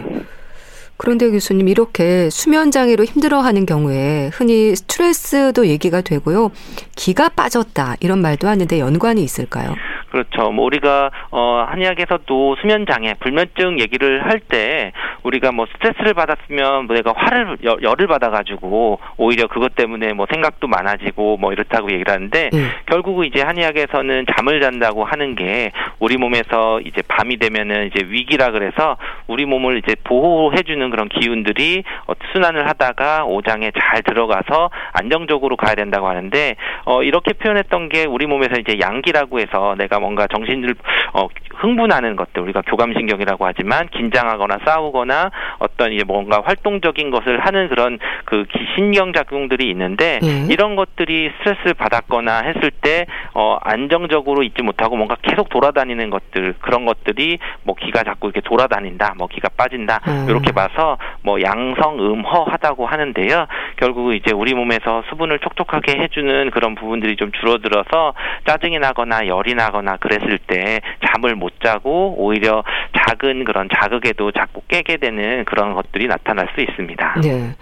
그런데 0.97 1.29
교수님 1.29 1.69
이렇게 1.69 2.29
수면 2.29 2.71
장애로 2.71 3.05
힘들어하는 3.05 3.65
경우에 3.65 4.29
흔히 4.33 4.75
스트레스도 4.75 5.67
얘기가 5.67 6.01
되고요. 6.01 6.51
기가 6.95 7.29
빠졌다 7.29 7.95
이런 8.01 8.21
말도 8.21 8.47
하는데 8.47 8.79
연관이 8.79 9.23
있을까요? 9.23 9.75
그렇죠. 10.11 10.51
뭐 10.51 10.65
우리가 10.65 11.11
어 11.31 11.65
한의학에서도 11.69 12.55
수면 12.61 12.85
장애, 12.89 13.13
불면증 13.19 13.79
얘기를 13.79 14.25
할 14.25 14.39
때 14.49 14.91
우리가 15.23 15.51
뭐 15.51 15.65
스트레스를 15.73 16.13
받았으면 16.13 16.85
뭐 16.85 16.95
내가 16.95 17.13
화를 17.15 17.57
열, 17.63 17.81
열을 17.83 18.07
받아 18.07 18.29
가지고 18.29 18.99
오히려 19.17 19.47
그것 19.47 19.75
때문에 19.75 20.13
뭐 20.13 20.25
생각도 20.31 20.67
많아지고 20.67 21.37
뭐 21.37 21.51
이렇다고 21.51 21.91
얘기를 21.91 22.11
하는데 22.11 22.49
음. 22.53 22.69
결국 22.85 23.25
이제 23.25 23.41
한의학에서는 23.41 24.25
잠을 24.35 24.61
잔다고 24.61 25.03
하는 25.03 25.35
게 25.35 25.71
우리 25.99 26.17
몸에서 26.17 26.79
이제 26.81 27.01
밤이 27.07 27.37
되면은 27.37 27.87
이제 27.87 28.05
위기라 28.07 28.51
그래서 28.51 28.97
우리 29.27 29.45
몸을 29.45 29.79
이제 29.79 29.95
보호해 30.03 30.63
주는 30.63 30.89
그런 30.89 31.09
기운들이 31.09 31.83
어, 32.07 32.13
순환을 32.33 32.67
하다가 32.69 33.25
오장에 33.25 33.71
잘 33.79 34.01
들어가서 34.03 34.69
안정적으로 34.93 35.55
가야 35.57 35.75
된다고 35.75 36.07
하는데 36.07 36.55
어 36.85 37.03
이렇게 37.03 37.33
표현했던 37.33 37.89
게 37.89 38.05
우리 38.05 38.25
몸에서 38.25 38.55
이제 38.59 38.79
양기라고 38.79 39.39
해서 39.39 39.75
내가 39.77 39.98
뭔가 39.99 40.27
정신을 40.27 40.75
어, 41.13 41.27
흥분하는 41.55 42.15
것들 42.15 42.41
우리가 42.43 42.61
교감신경이라고 42.61 43.45
하지만 43.45 43.87
긴장하거나 43.89 44.59
싸우거나 44.65 45.31
어떤 45.59 45.93
이제 45.93 46.03
뭔가 46.03 46.41
활동적인 46.45 47.11
것을 47.11 47.39
하는 47.39 47.69
그런 47.69 47.99
그 48.25 48.45
신경 48.75 49.13
작용들이 49.13 49.69
있는데 49.71 50.19
음. 50.23 50.47
이런 50.49 50.75
것들이 50.75 51.31
스트레스를 51.37 51.73
받았거나 51.73 52.41
했을 52.41 52.71
때 52.71 53.05
어, 53.33 53.57
안정적으로 53.61 54.43
있지 54.43 54.61
못하고 54.61 54.95
뭔가 54.95 55.15
계속 55.21 55.49
돌아다니는 55.49 56.09
것들 56.09 56.55
그런 56.61 56.85
것들이 56.85 57.39
뭐 57.63 57.75
기가 57.75 58.03
자꾸 58.03 58.27
이렇게 58.27 58.41
돌아다닌다 58.41 59.15
뭐 59.17 59.27
기가 59.27 59.49
빠진다 59.49 59.99
음. 60.07 60.27
이렇게 60.29 60.51
봐서 60.51 60.97
뭐 61.21 61.41
양성 61.41 61.99
음허하다고 61.99 62.85
하는데요 62.85 63.47
결국 63.77 64.13
이제 64.13 64.31
우리 64.33 64.53
몸에서 64.53 65.03
수분을 65.09 65.39
촉촉하게 65.39 65.99
해주는 65.99 66.51
그런 66.51 66.75
부분들이 66.75 67.15
좀 67.15 67.31
줄어들어서 67.31 68.13
짜증이 68.45 68.79
나거나 68.79 69.27
열이 69.27 69.55
나거나 69.55 69.88
자거나 69.89 69.97
그랬을 69.97 70.37
때 70.37 70.81
잠을 71.05 71.35
못 71.35 71.53
자고 71.63 72.13
오히려 72.17 72.63
작은 72.97 73.45
그런 73.45 73.67
자극에도 73.73 74.31
자꾸 74.31 74.61
깨게 74.67 74.97
되는 74.97 75.45
그런 75.45 75.73
것들이 75.73 76.07
나타날 76.07 76.49
수 76.53 76.61
있습니다. 76.61 77.21
네. 77.21 77.55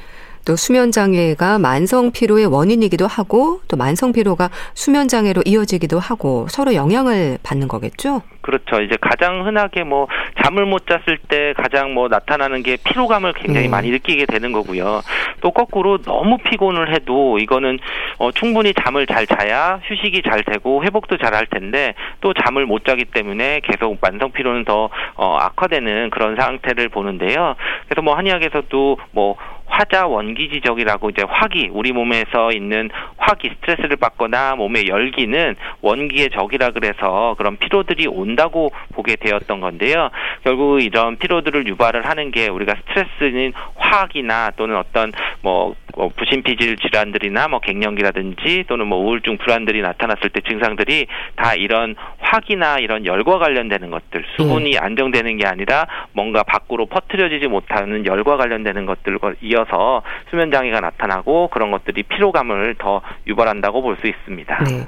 또 0.47 0.55
수면 0.55 0.93
장애가 0.93 1.59
만성 1.59 2.13
피로의 2.13 2.45
원인이기도 2.45 3.05
하고 3.05 3.59
또 3.67 3.75
만성 3.75 4.13
피로가 4.13 4.49
수면 4.73 5.09
장애로 5.09 5.41
이어지기도 5.45 5.99
하고 5.99 6.47
서로 6.47 6.73
영향을 6.73 7.37
받는 7.43 7.67
거겠죠? 7.67 8.21
그렇죠. 8.39 8.81
이제 8.81 8.95
가장 9.01 9.45
흔하게 9.45 9.83
뭐 9.83 10.07
잠을 10.41 10.65
못 10.65 10.87
잤을 10.87 11.17
때 11.27 11.53
가장 11.57 11.93
뭐 11.93 12.07
나타나는 12.07 12.63
게 12.63 12.77
피로감을 12.81 13.33
굉장히 13.33 13.67
음. 13.67 13.71
많이 13.71 13.91
느끼게 13.91 14.25
되는 14.25 14.53
거고요. 14.53 15.01
또 15.41 15.51
거꾸로 15.51 15.97
너무 15.97 16.37
피곤을 16.37 16.93
해도 16.95 17.39
이거는 17.39 17.77
어 18.19 18.31
충분히 18.31 18.73
잠을 18.73 19.05
잘 19.05 19.27
자야 19.27 19.81
휴식이 19.83 20.21
잘 20.23 20.45
되고 20.45 20.81
회복도 20.81 21.17
잘 21.17 21.33
할 21.33 21.45
텐데 21.47 21.93
또 22.21 22.33
잠을 22.33 22.65
못 22.65 22.85
자기 22.85 23.03
때문에 23.03 23.59
계속 23.65 23.97
만성 23.99 24.31
피로는 24.31 24.63
더 24.63 24.89
어 25.15 25.35
악화되는 25.37 26.11
그런 26.11 26.37
상태를 26.37 26.87
보는데요. 26.87 27.55
그래서 27.85 28.01
뭐 28.01 28.15
한의학에서도 28.15 28.97
뭐 29.11 29.35
화자 29.67 30.07
원기 30.07 30.49
지적이라고 30.49 31.09
이제 31.09 31.23
화기 31.27 31.69
우리 31.71 31.91
몸에서 31.91 32.51
있는 32.51 32.89
화기 33.17 33.49
스트레스를 33.49 33.97
받거나 33.97 34.55
몸의 34.55 34.87
열기는 34.87 35.55
원기의 35.81 36.29
적이라 36.31 36.71
그래서 36.71 37.35
그런 37.37 37.57
피로들이 37.57 38.07
온다고 38.07 38.71
보게 38.93 39.15
되었던 39.15 39.59
건데요. 39.59 40.09
결국 40.43 40.81
이런 40.81 41.17
피로들을 41.17 41.67
유발을 41.67 42.07
하는 42.07 42.31
게 42.31 42.47
우리가 42.47 42.75
스트레스는 42.75 43.53
화학이나 43.75 44.51
또는 44.55 44.77
어떤 44.77 45.11
뭐 45.41 45.75
부신피질 46.15 46.77
질환들이나 46.77 47.49
뭐 47.49 47.59
갱년기라든지 47.59 48.65
또는 48.67 48.87
뭐 48.87 48.99
우울증 48.99 49.37
불안들이 49.37 49.81
나타났을 49.81 50.29
때 50.29 50.41
증상들이 50.41 51.07
다 51.35 51.53
이런 51.53 51.95
화기나 52.19 52.79
이런 52.79 53.05
열과 53.05 53.39
관련되는 53.39 53.89
것들 53.89 54.23
수분이 54.35 54.77
음. 54.77 54.83
안정되는 54.83 55.37
게 55.37 55.45
아니라 55.45 55.87
뭔가 56.13 56.43
밖으로 56.43 56.85
퍼트려지지 56.85 57.47
못하는 57.47 58.05
열과 58.05 58.37
관련되는 58.37 58.85
것들과 58.85 59.33
이어서 59.41 60.03
수면 60.29 60.51
장애가 60.51 60.79
나타나고 60.79 61.49
그런 61.49 61.71
것들이 61.71 62.03
피로감을 62.03 62.75
더 62.77 63.01
유발한다고 63.27 63.81
볼 63.81 63.97
수 63.97 64.07
있습니다. 64.07 64.63
네. 64.63 64.85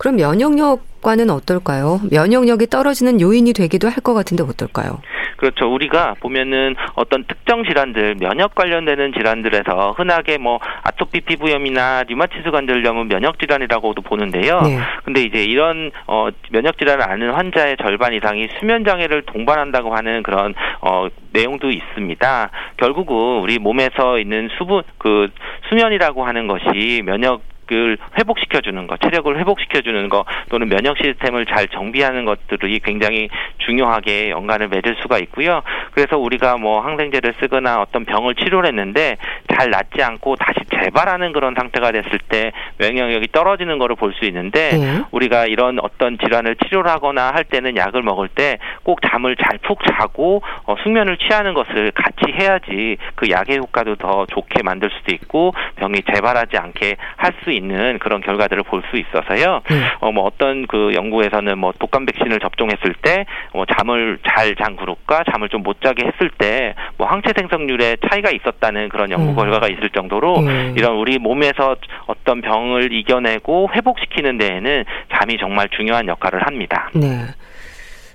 그럼 0.00 0.16
면역력과는 0.16 1.28
어떨까요? 1.28 2.00
면역력이 2.10 2.68
떨어지는 2.68 3.20
요인이 3.20 3.52
되기도 3.52 3.88
할 3.88 4.00
것 4.00 4.14
같은데 4.14 4.42
어떨까요? 4.42 4.98
그렇죠. 5.36 5.70
우리가 5.72 6.14
보면은 6.20 6.74
어떤 6.94 7.24
특정 7.24 7.64
질환들, 7.64 8.14
면역 8.18 8.54
관련되는 8.54 9.12
질환들에서 9.12 9.92
흔하게 9.92 10.38
뭐 10.38 10.58
아토피 10.82 11.20
피부염이나 11.20 12.04
류마티스 12.08 12.50
관절염은 12.50 13.08
면역 13.08 13.38
질환이라고도 13.38 14.00
보는데요. 14.02 14.62
네. 14.62 14.78
근데 15.04 15.22
이제 15.22 15.44
이런 15.44 15.90
어 16.06 16.28
면역 16.50 16.78
질환을 16.78 17.02
앓는 17.02 17.32
환자의 17.32 17.76
절반 17.82 18.14
이상이 18.14 18.48
수면 18.58 18.84
장애를 18.84 19.22
동반한다고 19.22 19.94
하는 19.94 20.22
그런 20.22 20.54
어 20.80 21.08
내용도 21.32 21.70
있습니다. 21.70 22.50
결국은 22.78 23.40
우리 23.42 23.58
몸에서 23.58 24.18
있는 24.18 24.48
수분 24.58 24.82
그 24.98 25.28
수면이라고 25.68 26.24
하는 26.24 26.46
것이 26.46 27.02
면역 27.04 27.42
을 27.72 27.98
회복시켜 28.18 28.60
주는 28.60 28.86
것, 28.86 29.00
체력을 29.00 29.38
회복시켜 29.38 29.80
주는 29.82 30.08
것 30.08 30.24
또는 30.48 30.68
면역 30.68 30.96
시스템을 30.98 31.46
잘 31.46 31.68
정비하는 31.68 32.24
것들이 32.24 32.80
굉장히 32.80 33.28
중요하게 33.58 34.30
연관을 34.30 34.68
맺을 34.68 34.96
수가 35.02 35.18
있고요. 35.18 35.62
그래서 35.92 36.18
우리가 36.18 36.56
뭐 36.56 36.80
항생제를 36.80 37.34
쓰거나 37.40 37.80
어떤 37.80 38.04
병을 38.04 38.34
치료를 38.34 38.68
했는데 38.68 39.16
잘 39.54 39.70
낫지 39.70 40.02
않고 40.02 40.36
다시 40.36 40.58
재발하는 40.82 41.32
그런 41.32 41.54
상태가 41.54 41.92
됐을 41.92 42.18
때 42.28 42.52
면역력이 42.78 43.28
떨어지는 43.32 43.78
것을 43.78 43.94
볼수 43.96 44.24
있는데 44.24 44.76
네. 44.76 45.02
우리가 45.10 45.46
이런 45.46 45.78
어떤 45.80 46.18
질환을 46.18 46.56
치료를 46.56 46.90
하거나 46.90 47.30
할 47.32 47.44
때는 47.44 47.76
약을 47.76 48.02
먹을 48.02 48.28
때 48.28 48.58
꼭 48.82 49.00
잠을 49.02 49.36
잘 49.36 49.60
푹 49.62 49.78
자고 49.84 50.42
어, 50.64 50.74
숙면을 50.82 51.18
취하는 51.18 51.54
것을 51.54 51.92
같이 51.92 52.32
해야지 52.32 52.96
그 53.14 53.28
약의 53.30 53.58
효과도 53.58 53.94
더 53.96 54.24
좋게 54.26 54.62
만들 54.62 54.90
수도 54.90 55.14
있고 55.14 55.52
병이 55.76 56.02
재발하지 56.12 56.56
않게 56.56 56.96
할 57.16 57.30
수 57.44 57.50
있는 57.52 57.59
있는 57.60 57.98
그런 58.00 58.20
결과들을 58.20 58.62
볼 58.64 58.80
수 58.90 58.96
있어서요. 58.96 59.60
네. 59.68 59.76
어, 60.00 60.10
뭐 60.10 60.24
어떤 60.24 60.66
그 60.66 60.92
연구에서는 60.94 61.58
뭐 61.58 61.72
독감 61.78 62.06
백신을 62.06 62.40
접종했을 62.40 62.94
때 63.02 63.24
뭐 63.54 63.66
잠을 63.66 64.18
잘 64.26 64.56
잔 64.56 64.74
그룹과 64.76 65.24
잠을 65.30 65.48
좀 65.48 65.60
못 65.62 65.80
자게 65.82 66.06
했을 66.06 66.30
때 66.30 66.74
뭐 66.96 67.06
항체 67.06 67.32
생성률에 67.36 67.96
차이가 68.08 68.30
있었다는 68.30 68.88
그런 68.88 69.10
연구 69.10 69.30
음. 69.32 69.36
결과가 69.36 69.68
있을 69.68 69.90
정도로 69.90 70.40
네. 70.40 70.72
이런 70.76 70.96
우리 70.96 71.18
몸에서 71.18 71.76
어떤 72.06 72.40
병을 72.40 72.92
이겨내고 72.92 73.70
회복시키는 73.74 74.38
데에는 74.38 74.84
잠이 75.14 75.36
정말 75.38 75.68
중요한 75.68 76.08
역할을 76.08 76.46
합니다. 76.46 76.88
네. 76.94 77.26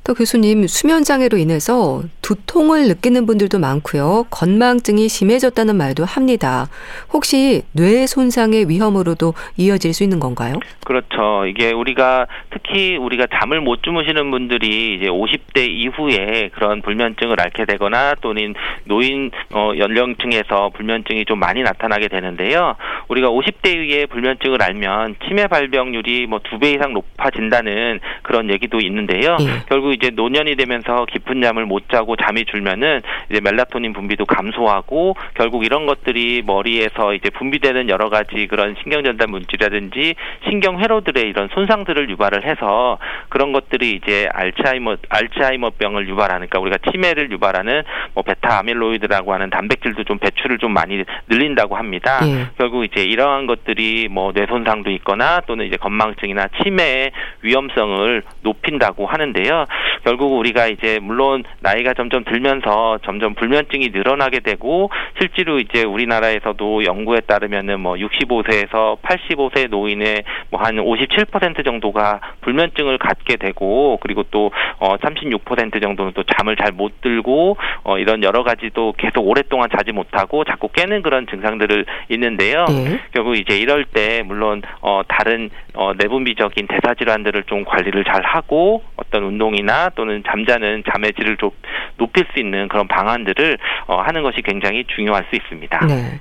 또 0.05 0.13
교수님 0.13 0.67
수면 0.67 1.03
장애로 1.03 1.35
인해서 1.39 2.03
두통을 2.21 2.87
느끼는 2.89 3.25
분들도 3.25 3.57
많고요. 3.57 4.25
건망증이 4.29 5.09
심해졌다는 5.09 5.75
말도 5.75 6.05
합니다. 6.05 6.67
혹시 7.11 7.63
뇌 7.71 8.05
손상의 8.05 8.69
위험으로도 8.69 9.33
이어질 9.57 9.93
수 9.95 10.03
있는 10.03 10.19
건가요? 10.19 10.59
그렇죠. 10.85 11.47
이게 11.47 11.71
우리가 11.71 12.27
특히 12.51 12.97
우리가 12.97 13.25
잠을 13.33 13.61
못 13.61 13.81
주무시는 13.81 14.29
분들이 14.29 14.95
이제 14.97 15.07
50대 15.07 15.67
이후에 15.67 16.49
그런 16.53 16.83
불면증을 16.83 17.41
앓게 17.41 17.65
되거나 17.65 18.13
또는 18.21 18.53
노인 18.83 19.31
어, 19.53 19.71
연령층에서 19.75 20.69
불면증이 20.75 21.25
좀 21.25 21.39
많이 21.39 21.63
나타나게 21.63 22.09
되는데요. 22.09 22.75
우리가 23.07 23.29
50대 23.29 23.73
이후에 23.73 24.05
불면증을 24.05 24.61
알면 24.61 25.15
치매 25.27 25.47
발병률이 25.47 26.27
뭐 26.27 26.39
두 26.43 26.59
배 26.59 26.73
이상 26.73 26.93
높아진다는 26.93 27.99
그런 28.21 28.51
얘기도 28.51 28.79
있는데요. 28.79 29.35
예. 29.41 29.45
결국 29.67 29.94
이제 29.95 30.11
노년이 30.13 30.55
되면서 30.55 31.05
깊은 31.05 31.41
잠을 31.41 31.65
못 31.65 31.89
자고 31.89 32.15
잠이 32.15 32.45
줄면은 32.45 33.01
이제 33.29 33.41
멜라토닌 33.41 33.93
분비도 33.93 34.25
감소하고 34.25 35.15
결국 35.33 35.65
이런 35.65 35.85
것들이 35.85 36.43
머리에서 36.45 37.13
이제 37.13 37.29
분비되는 37.31 37.89
여러 37.89 38.09
가지 38.09 38.47
그런 38.47 38.75
신경전달 38.83 39.27
물질이라든지 39.27 40.15
신경 40.47 40.79
회로들의 40.79 41.23
이런 41.23 41.49
손상들을 41.53 42.09
유발을 42.09 42.45
해서 42.45 42.99
그런 43.29 43.51
것들이 43.51 43.93
이제 43.93 44.27
알츠하이머 44.31 44.97
알츠하이머병을 45.09 46.07
유발하는 46.07 46.47
그러니까 46.47 46.59
우리가 46.59 46.91
치매를 46.91 47.31
유발하는 47.31 47.83
뭐 48.13 48.23
베타 48.23 48.59
아밀로이드라고 48.59 49.33
하는 49.33 49.49
단백질도 49.49 50.03
좀 50.03 50.19
배출을 50.19 50.59
좀 50.59 50.73
많이 50.73 51.03
늘린다고 51.27 51.75
합니다. 51.75 52.19
예. 52.23 52.47
결국 52.57 52.83
이제 52.83 53.03
이러한 53.03 53.47
것들이 53.47 54.07
뭐 54.09 54.35
뇌 54.35 54.45
손상도 54.47 54.91
있거나 54.91 55.41
또는 55.47 55.65
이제 55.65 55.77
건망증이나 55.77 56.49
치매의 56.61 57.11
위험성을 57.41 58.21
높인다고 58.41 59.07
하는데요. 59.07 59.65
결국 60.03 60.33
우리가 60.37 60.67
이제 60.67 60.99
물론 61.01 61.43
나이가 61.61 61.93
점점 61.93 62.25
들면서 62.25 62.99
점점 63.05 63.33
불면증이 63.35 63.89
늘어나게 63.93 64.41
되고 64.41 64.89
실제로 65.19 65.59
이제 65.59 65.83
우리나라에서도 65.83 66.83
연구에 66.83 67.21
따르면은 67.21 67.79
뭐 67.79 67.95
65세에서 67.95 68.99
85세 69.01 69.69
노인의 69.69 70.23
뭐 70.49 70.65
한 70.65 70.77
57% 70.77 71.63
정도가 71.63 72.19
불면증을 72.41 72.97
갖게 72.97 73.35
되고 73.35 73.99
그리고 74.01 74.23
또어 74.23 74.97
36% 74.97 75.81
정도는 75.81 76.13
또 76.13 76.23
잠을 76.23 76.55
잘 76.55 76.75
못 76.75 76.99
들고 76.99 77.57
어 77.83 77.97
이런 77.99 78.21
여러 78.23 78.43
가지도 78.43 78.93
계속 78.97 79.21
오랫동안 79.21 79.69
자지 79.69 79.91
못하고 79.93 80.43
자꾸 80.43 80.67
깨는 80.67 81.03
그런 81.03 81.25
증상들을 81.27 81.85
있는데요. 82.09 82.65
네. 82.67 82.99
결국 83.13 83.37
이제 83.37 83.57
이럴 83.57 83.85
때 83.85 84.23
물론 84.25 84.61
어 84.81 85.03
다른 85.07 85.49
어 85.75 85.93
내분비적인 85.93 86.67
대사 86.67 86.95
질환들을 86.95 87.43
좀 87.43 87.63
관리를 87.63 88.03
잘 88.03 88.23
하고 88.23 88.83
어떤 88.97 89.23
운동이나 89.23 89.74
또는 89.95 90.23
잠자는 90.27 90.83
잠의 90.91 91.13
질을 91.13 91.37
좀 91.37 91.51
높일 91.97 92.25
수 92.33 92.39
있는 92.39 92.67
그런 92.67 92.87
방안들을 92.87 93.57
어, 93.87 94.01
하는 94.01 94.23
것이 94.23 94.41
굉장히 94.41 94.85
중요할 94.95 95.25
수 95.29 95.35
있습니다. 95.35 95.85
네. 95.87 96.19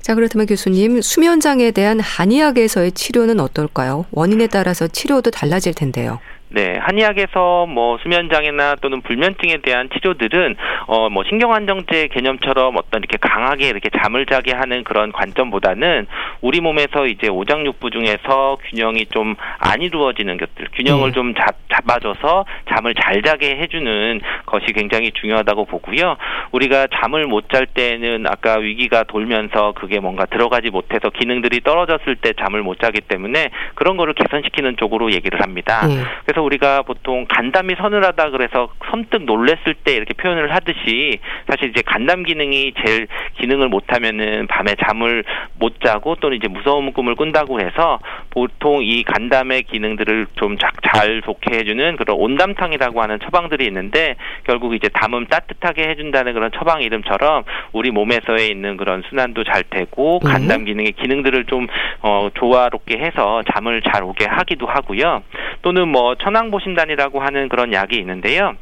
자, 0.00 0.14
그렇다면 0.14 0.46
교수님, 0.46 1.00
수면장애에 1.00 1.72
대한 1.72 2.00
한의학에서의 2.00 2.92
치료는 2.92 3.40
어떨까요? 3.40 4.06
원인에 4.10 4.46
따라서 4.46 4.88
치료도 4.88 5.30
달라질 5.30 5.74
텐데요. 5.74 6.18
네, 6.50 6.78
한의학에서 6.80 7.66
뭐 7.66 7.98
수면 8.02 8.30
장애나 8.30 8.76
또는 8.76 9.00
불면증에 9.02 9.58
대한 9.58 9.88
치료들은 9.90 10.56
어 10.86 11.08
뭐 11.08 11.24
신경 11.24 11.54
안정제 11.54 12.08
개념처럼 12.08 12.76
어떤 12.76 13.00
이렇게 13.00 13.16
강하게 13.16 13.68
이렇게 13.68 13.88
잠을 13.90 14.26
자게 14.26 14.52
하는 14.52 14.84
그런 14.84 15.10
관점보다는 15.12 16.06
우리 16.42 16.60
몸에서 16.60 17.06
이제 17.06 17.28
오장육부 17.28 17.90
중에서 17.90 18.58
균형이 18.70 19.06
좀 19.06 19.36
안 19.60 19.82
이루어지는 19.82 20.36
것들, 20.36 20.68
균형을 20.74 21.08
네. 21.10 21.14
좀 21.14 21.34
잡, 21.34 21.56
잡아줘서 21.68 22.44
잠을 22.72 22.94
잘 22.94 23.22
자게 23.22 23.56
해주는 23.56 24.20
것이 24.46 24.66
굉장히 24.72 25.10
중요하다고 25.12 25.64
보고요. 25.66 26.16
우리가 26.52 26.86
잠을 26.94 27.26
못 27.26 27.48
잘 27.48 27.64
때는 27.66 28.26
아까 28.26 28.58
위기가 28.58 29.04
돌면서 29.04 29.72
그게 29.72 30.00
뭔가 30.00 30.26
들어가지 30.26 30.68
못해서 30.68 31.08
기능들이 31.08 31.60
떨어졌을 31.60 32.16
때 32.16 32.34
잠을 32.38 32.62
못 32.62 32.78
자기 32.78 33.00
때문에 33.00 33.48
그런 33.74 33.96
거를 33.96 34.12
개선시키는 34.12 34.76
쪽으로 34.76 35.12
얘기를 35.12 35.40
합니다. 35.40 35.86
네. 35.86 35.94
그래서 36.26 36.37
그래서 36.38 36.42
우리가 36.42 36.82
보통 36.82 37.26
간담이 37.28 37.74
서늘하다 37.76 38.30
그래서 38.30 38.68
선뜻 38.90 39.22
놀랬을 39.22 39.74
때 39.82 39.94
이렇게 39.94 40.14
표현을 40.14 40.54
하듯이 40.54 41.18
사실 41.48 41.70
이제 41.70 41.82
간담 41.84 42.22
기능이 42.22 42.72
제일 42.84 43.08
기능을 43.40 43.68
못하면은 43.68 44.46
밤에 44.46 44.74
잠을 44.86 45.24
못 45.58 45.80
자고 45.80 46.14
또는 46.16 46.36
이제 46.36 46.46
무서운 46.46 46.92
꿈을 46.92 47.16
꾼다고 47.16 47.60
해서 47.60 47.98
보통 48.30 48.82
이 48.82 49.02
간담의 49.02 49.64
기능들을 49.64 50.26
좀 50.36 50.56
잘 50.98 51.22
좋게 51.22 51.56
해주는 51.56 51.96
그런 51.96 52.16
온담탕이라고 52.16 53.02
하는 53.02 53.18
처방들이 53.20 53.64
있는데 53.66 54.16
결국 54.44 54.74
이제 54.74 54.88
담음 54.88 55.26
따뜻하게 55.26 55.88
해준다는 55.88 56.34
그런 56.34 56.50
처방 56.52 56.82
이름처럼 56.82 57.44
우리 57.72 57.90
몸에서의 57.90 58.48
있는 58.48 58.76
그런 58.76 59.02
순환도 59.08 59.44
잘 59.44 59.62
되고 59.64 60.18
음. 60.18 60.28
간담 60.28 60.64
기능의 60.64 60.92
기능들을 60.92 61.44
좀 61.44 61.66
어, 62.02 62.28
조화롭게 62.34 62.98
해서 62.98 63.42
잠을 63.52 63.82
잘 63.82 64.02
오게 64.02 64.26
하기도 64.26 64.66
하고요. 64.66 65.22
또는 65.62 65.88
뭐 65.88 66.14
천황보신단이라고 66.28 67.20
하는 67.20 67.48
그런 67.48 67.72
약이 67.72 67.96
있는데요. 67.96 68.54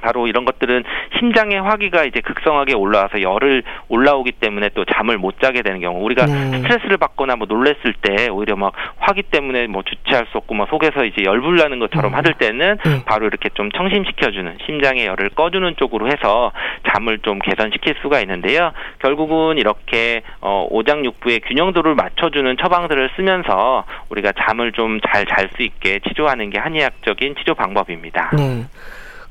바로 0.00 0.26
이런 0.26 0.44
것들은 0.44 0.84
심장의 1.18 1.60
화기가 1.60 2.04
이제 2.04 2.20
극성하게 2.20 2.74
올라와서 2.74 3.22
열을 3.22 3.62
올라오기 3.88 4.32
때문에 4.32 4.70
또 4.74 4.84
잠을 4.84 5.18
못 5.18 5.40
자게 5.40 5.62
되는 5.62 5.80
경우 5.80 6.02
우리가 6.04 6.26
네. 6.26 6.58
스트레스를 6.58 6.96
받거나 6.96 7.36
뭐 7.36 7.46
놀랬을 7.48 7.94
때 8.02 8.28
오히려 8.28 8.56
막 8.56 8.72
화기 8.98 9.22
때문에 9.24 9.66
뭐 9.66 9.82
주체할 9.82 10.26
수 10.32 10.38
없고 10.38 10.54
막 10.54 10.68
속에서 10.70 11.04
이제 11.04 11.22
열불 11.24 11.56
나는 11.56 11.78
것처럼 11.78 12.12
음. 12.12 12.16
하들 12.16 12.34
때는 12.34 12.78
음. 12.86 13.02
바로 13.06 13.26
이렇게 13.26 13.48
좀 13.50 13.70
청심시켜주는 13.70 14.58
심장의 14.66 15.06
열을 15.06 15.30
꺼주는 15.30 15.74
쪽으로 15.76 16.08
해서 16.08 16.52
잠을 16.88 17.18
좀 17.20 17.38
개선시킬 17.38 17.96
수가 18.02 18.20
있는데요. 18.20 18.72
결국은 19.00 19.58
이렇게 19.58 20.22
어 20.40 20.66
오장육부의 20.70 21.40
균형도를 21.40 21.94
맞춰주는 21.94 22.56
처방들을 22.56 23.10
쓰면서 23.16 23.84
우리가 24.08 24.32
잠을 24.32 24.72
좀 24.72 25.00
잘 25.12 25.24
잘 25.26 25.48
수 25.56 25.62
있게 25.62 26.00
치료하는 26.08 26.50
게 26.50 26.58
한의학적인 26.58 27.34
치료 27.36 27.54
방법입니다. 27.54 28.30
네. 28.36 28.64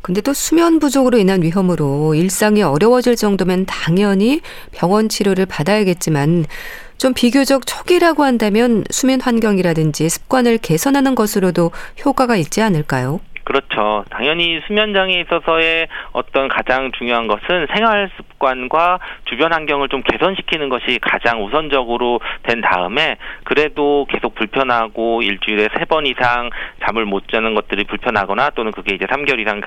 근데 0.02 0.22
또 0.22 0.34
수면 0.34 0.80
부족으로 0.80 1.18
인한 1.18 1.42
위험으로 1.42 2.16
일상이 2.16 2.64
어려워질 2.64 3.16
정도면 3.16 3.66
당연히 3.66 4.42
병원 4.72 5.10
치료를 5.10 5.46
받아야겠지만 5.46 6.46
좀 6.98 7.14
비교적 7.14 7.66
초기라고 7.66 8.24
한다면 8.24 8.84
수면 8.92 9.22
환경이라든지 9.22 10.10
습관을 10.10 10.58
개선하는 10.58 11.16
것으로도 11.16 11.72
효과가 12.06 12.36
있지 12.36 12.62
않을까요? 12.62 13.20
그렇죠. 13.50 14.06
당연히 14.12 14.62
수면 14.68 14.94
장애에 14.94 15.22
있어서의 15.22 15.88
어떤 16.12 16.50
가장 16.50 16.92
중요한 16.92 17.26
것은 17.26 17.66
생활 17.74 18.12
습관과 18.16 19.00
주변 19.26 19.52
환경을 19.52 19.90
좀 19.90 20.04
개선시키는 20.04 20.70
것이 20.70 21.00
가장 21.02 21.44
우선적으로 21.44 22.20
된 22.44 22.62
다음에 22.62 23.18
그래도 23.46 24.06
계속 24.08 24.36
불편하고 24.36 25.24
일주일에 25.24 25.68
세 25.80 25.86
번 25.90 26.06
이상 26.06 26.52
잠을 26.86 27.06
못 27.06 27.28
자는 27.30 27.56
것들이 27.56 27.86
불편하거나 27.86 28.52
또는 28.52 28.72
그게 28.72 28.94
이제 28.94 29.06
3개월 29.08 29.40
이상 29.40 29.60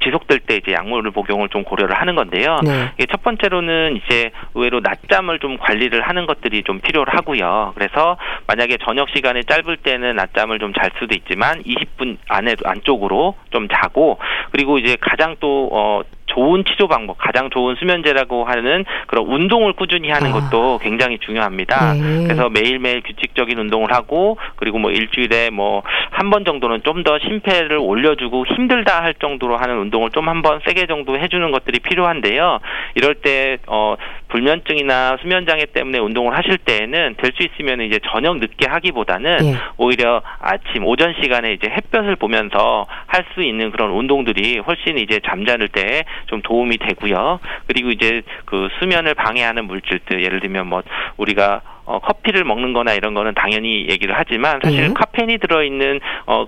계속 0.00 0.20
지속될 0.20 0.40
때 0.40 0.56
이제 0.56 0.72
약물을 0.72 1.10
복용을 1.10 1.48
좀 1.48 1.64
고려를 1.64 1.94
하는 1.94 2.14
건데요. 2.14 2.58
네. 2.64 2.90
이게 2.94 3.06
첫 3.06 3.22
번째로는 3.22 3.96
이제 3.96 4.30
의외로 4.54 4.80
낮잠을 4.80 5.38
좀 5.38 5.56
관리를 5.58 6.02
하는 6.02 6.26
것들이 6.26 6.62
좀 6.64 6.80
필요를 6.80 7.14
하고요. 7.14 7.72
그래서 7.74 8.16
만약에 8.46 8.78
저녁 8.84 9.08
시간이 9.10 9.44
짧을 9.44 9.76
때는 9.78 10.16
낮잠을 10.16 10.58
좀 10.58 10.70
잘 10.80 10.90
수도 10.98 11.14
있지만 11.14 11.62
20분 11.62 12.16
안에 12.28 12.54
안쪽으로 12.64 13.34
좀 13.50 13.68
자고 13.68 14.18
그리고 14.52 14.78
이제 14.78 14.96
가장 15.00 15.36
또 15.40 15.68
어, 15.72 16.02
좋은 16.30 16.64
치료 16.64 16.88
방법, 16.88 17.18
가장 17.18 17.50
좋은 17.50 17.74
수면제라고 17.76 18.44
하는 18.44 18.84
그런 19.06 19.26
운동을 19.26 19.72
꾸준히 19.74 20.10
하는 20.10 20.30
아. 20.30 20.40
것도 20.40 20.78
굉장히 20.78 21.18
중요합니다. 21.18 21.94
네. 21.94 22.24
그래서 22.24 22.48
매일매일 22.48 23.02
규칙적인 23.02 23.58
운동을 23.58 23.92
하고 23.92 24.38
그리고 24.56 24.78
뭐 24.78 24.90
일주일에 24.90 25.50
뭐 25.50 25.82
한 26.12 26.30
번 26.30 26.44
정도는 26.44 26.82
좀 26.84 27.00
더 27.02 27.18
심폐를 27.18 27.78
올려주고 27.78 28.44
힘들다 28.46 29.02
할 29.02 29.14
정도로 29.14 29.56
하는 29.56 29.78
운동을 29.78 30.10
좀 30.10 30.28
한 30.28 30.42
번 30.42 30.60
세게 30.66 30.86
정도 30.86 31.18
해주는 31.18 31.50
것들이 31.50 31.78
필요한데요. 31.80 32.58
이럴 32.94 33.14
때 33.14 33.56
어, 33.66 33.96
불면증이나 34.30 35.18
수면 35.20 35.46
장애 35.46 35.66
때문에 35.66 35.98
운동을 35.98 36.36
하실 36.36 36.56
때에는 36.58 37.16
될 37.18 37.30
수 37.36 37.42
있으면 37.44 37.80
이제 37.80 38.00
저녁 38.10 38.38
늦게 38.38 38.66
하기보다는 38.68 39.36
네. 39.38 39.54
오히려 39.76 40.22
아침 40.40 40.84
오전 40.84 41.14
시간에 41.20 41.52
이제 41.52 41.68
햇볕을 41.70 42.16
보면서 42.16 42.86
할 43.06 43.24
수 43.34 43.42
있는 43.42 43.70
그런 43.70 43.90
운동들이 43.90 44.58
훨씬 44.58 44.98
이제 44.98 45.20
잠자는 45.24 45.68
때 45.72 46.04
좀 46.26 46.40
도움이 46.42 46.78
되고요. 46.78 47.38
그리고 47.66 47.90
이제 47.90 48.22
그 48.44 48.68
수면을 48.78 49.14
방해하는 49.14 49.66
물질들 49.66 50.24
예를 50.24 50.40
들면 50.40 50.66
뭐 50.66 50.82
우리가 51.16 51.60
어, 51.90 51.98
커피를 51.98 52.44
먹는 52.44 52.72
거나 52.72 52.94
이런 52.94 53.14
거는 53.14 53.34
당연히 53.34 53.88
얘기를 53.90 54.14
하지만 54.16 54.60
사실 54.62 54.86
네. 54.86 54.94
카페인이 54.94 55.38
들어있는 55.38 55.98
어, 56.26 56.42
어, 56.42 56.46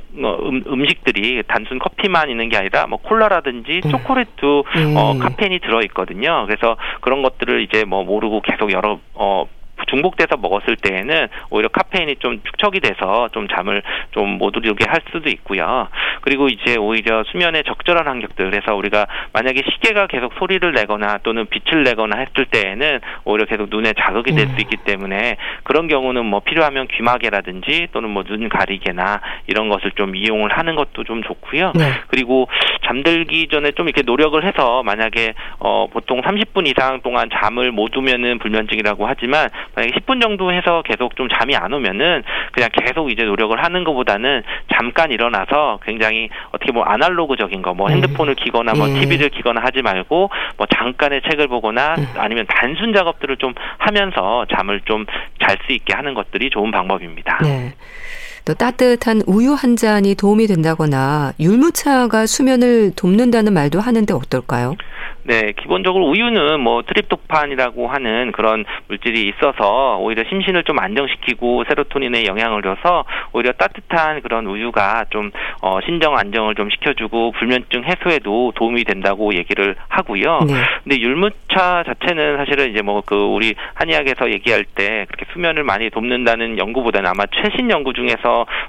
음, 0.49 0.63
음식들이 0.69 1.43
단순 1.49 1.81
커피만 1.81 2.31
있는 2.31 2.49
게 2.49 2.57
아니라 2.57 2.87
뭐 2.87 2.99
콜라라든지 2.99 3.81
네. 3.83 3.89
초콜릿도 3.91 4.65
네. 4.77 4.95
어, 4.97 5.19
카페인이 5.19 5.59
들어있거든요. 5.59 6.47
그래서 6.47 6.77
그런 7.01 7.23
것들을 7.23 7.61
이제 7.63 7.85
뭐 7.85 8.05
모르고 8.05 8.41
계속 8.43 8.71
여러 8.71 9.01
어, 9.15 9.47
중복돼서 9.93 10.37
먹었을 10.39 10.77
때에는 10.77 11.29
오히려 11.51 11.69
카페인이 11.69 12.17
좀 12.17 12.43
축적이 12.43 12.81
돼서 12.81 13.29
좀 13.33 13.47
잠을 13.49 13.83
좀 14.11 14.33
못 14.43 14.55
이루게 14.57 14.85
할 14.89 15.01
수도 15.13 15.29
있고요. 15.31 15.89
그리고 16.23 16.49
이제 16.49 16.77
오히려 16.77 17.23
수면에 17.25 17.63
적절한 17.63 18.07
환경들 18.07 18.51
그래서 18.51 18.75
우리가 18.75 19.07
만약에 19.33 19.63
시계가 19.71 20.07
계속 20.09 20.33
소리를 20.39 20.73
내거나 20.73 21.19
또는 21.23 21.47
빛을 21.47 21.85
내거나 21.85 22.19
했을 22.19 22.47
때에는 22.47 23.01
오히려 23.25 23.45
계속 23.47 23.69
눈에 23.71 23.93
자극이 23.93 24.33
될수 24.33 24.55
음. 24.55 24.61
있기 24.61 24.79
때문에 24.85 25.37
그런 25.65 25.87
경우는 25.87 26.25
뭐 26.27 26.41
필요하면 26.41 26.89
귀마개라든지 26.89 27.89
또는 27.93 28.11
뭐 28.11 28.23
눈 28.33 28.49
가리개나 28.49 29.21
이런 29.47 29.69
것을 29.69 29.91
좀 29.93 30.17
이용을 30.17 30.57
하는 30.57 30.75
것도 30.75 31.05
좀 31.05 31.23
좋고요. 31.23 31.73
네. 31.75 31.93
그리고 32.09 32.49
잠들기 32.87 33.49
전에 33.49 33.73
좀 33.73 33.89
이렇게 33.89 34.03
노력을 34.03 34.43
해서 34.43 34.83
만약에 34.85 35.35
어 35.59 35.87
보통 35.93 36.23
30분 36.23 36.67
이상 36.67 37.03
동안 37.03 37.29
잠을 37.33 37.73
못 37.73 37.91
두면은 37.91 38.39
불면증이라고 38.39 39.07
하지만 39.07 39.49
만약에 39.83 39.99
10분 39.99 40.23
정도 40.23 40.53
해서 40.53 40.83
계속 40.83 41.17
좀 41.17 41.29
잠이 41.29 41.57
안 41.57 41.73
오면은 41.73 42.23
그냥 42.53 42.69
계속 42.73 43.11
이제 43.11 43.25
노력을 43.25 43.63
하는 43.63 43.85
것보다는 43.85 44.43
잠깐 44.75 45.11
일어나서 45.11 45.81
굉장히 45.85 46.29
어떻게 46.53 46.71
뭐 46.73 46.85
아날로그적인 46.85 47.61
거 47.63 47.73
뭐 47.73 47.89
핸드폰을 47.89 48.35
키거나 48.35 48.75
뭐 48.75 48.87
TV를 48.87 49.25
예. 49.25 49.29
키거나 49.31 49.63
하지 49.65 49.81
말고 49.81 50.31
뭐 50.59 50.67
잠깐의 50.67 51.23
책을 51.29 51.49
보거나 51.49 51.95
음. 51.97 52.07
아니면 52.19 52.45
단순 52.47 52.93
작업들을 52.93 53.39
좀 53.39 53.55
하면서 53.79 54.45
잠을 54.55 54.81
좀 54.85 55.07
잘 55.41 55.57
수 55.67 55.73
있게 55.73 55.93
하는 55.95 56.15
것들이 56.15 56.51
좋은 56.51 56.71
방법입니다. 56.71 57.39
네. 57.43 57.73
또 58.45 58.55
따뜻한 58.55 59.23
우유 59.27 59.53
한 59.53 59.77
잔이 59.77 60.15
도움이 60.15 60.47
된다거나 60.47 61.33
율무차가 61.39 62.27
수면을 62.27 62.93
돕는다는 62.97 63.53
말도 63.53 63.81
하는데 63.81 64.13
어떨까요? 64.13 64.75
네, 65.25 65.53
기본적으로 65.61 66.07
우유는 66.07 66.59
뭐 66.61 66.83
트립토판이라고 66.83 67.87
하는 67.87 68.33
그런 68.33 68.65
물질이 68.89 69.29
있어서 69.29 69.97
오히려 69.99 70.25
심신을 70.29 70.65
좀 70.65 70.81
안정시키고 70.81 71.63
세로토닌에 71.69 72.25
영향을 72.27 72.63
줘서 72.63 73.05
오히려 73.33 73.53
따뜻한 73.53 74.23
그런 74.23 74.47
우유가 74.47 75.05
좀 75.11 75.31
어, 75.61 75.79
신정 75.87 76.19
안정을 76.19 76.57
좀 76.57 76.71
시켜주고 76.71 77.33
불면증 77.39 77.85
해소에도 77.85 78.53
도움이 78.57 78.83
된다고 78.83 79.33
얘기를 79.35 79.77
하고요. 79.87 80.41
네. 80.49 80.55
근데 80.83 81.01
율무차 81.01 81.85
자체는 81.87 82.39
사실은 82.39 82.71
이제 82.71 82.83
뭐 82.83 83.03
그 83.05 83.15
우리 83.15 83.55
한의학에서 83.75 84.31
얘기할 84.33 84.65
때 84.65 85.07
그렇게 85.09 85.27
수면을 85.33 85.65
많이 85.65 85.91
돕는다는 85.91 86.59
연구보다는 86.59 87.11
아마 87.11 87.25
최신 87.27 87.71
연구 87.71 87.93
중에서 87.93 88.17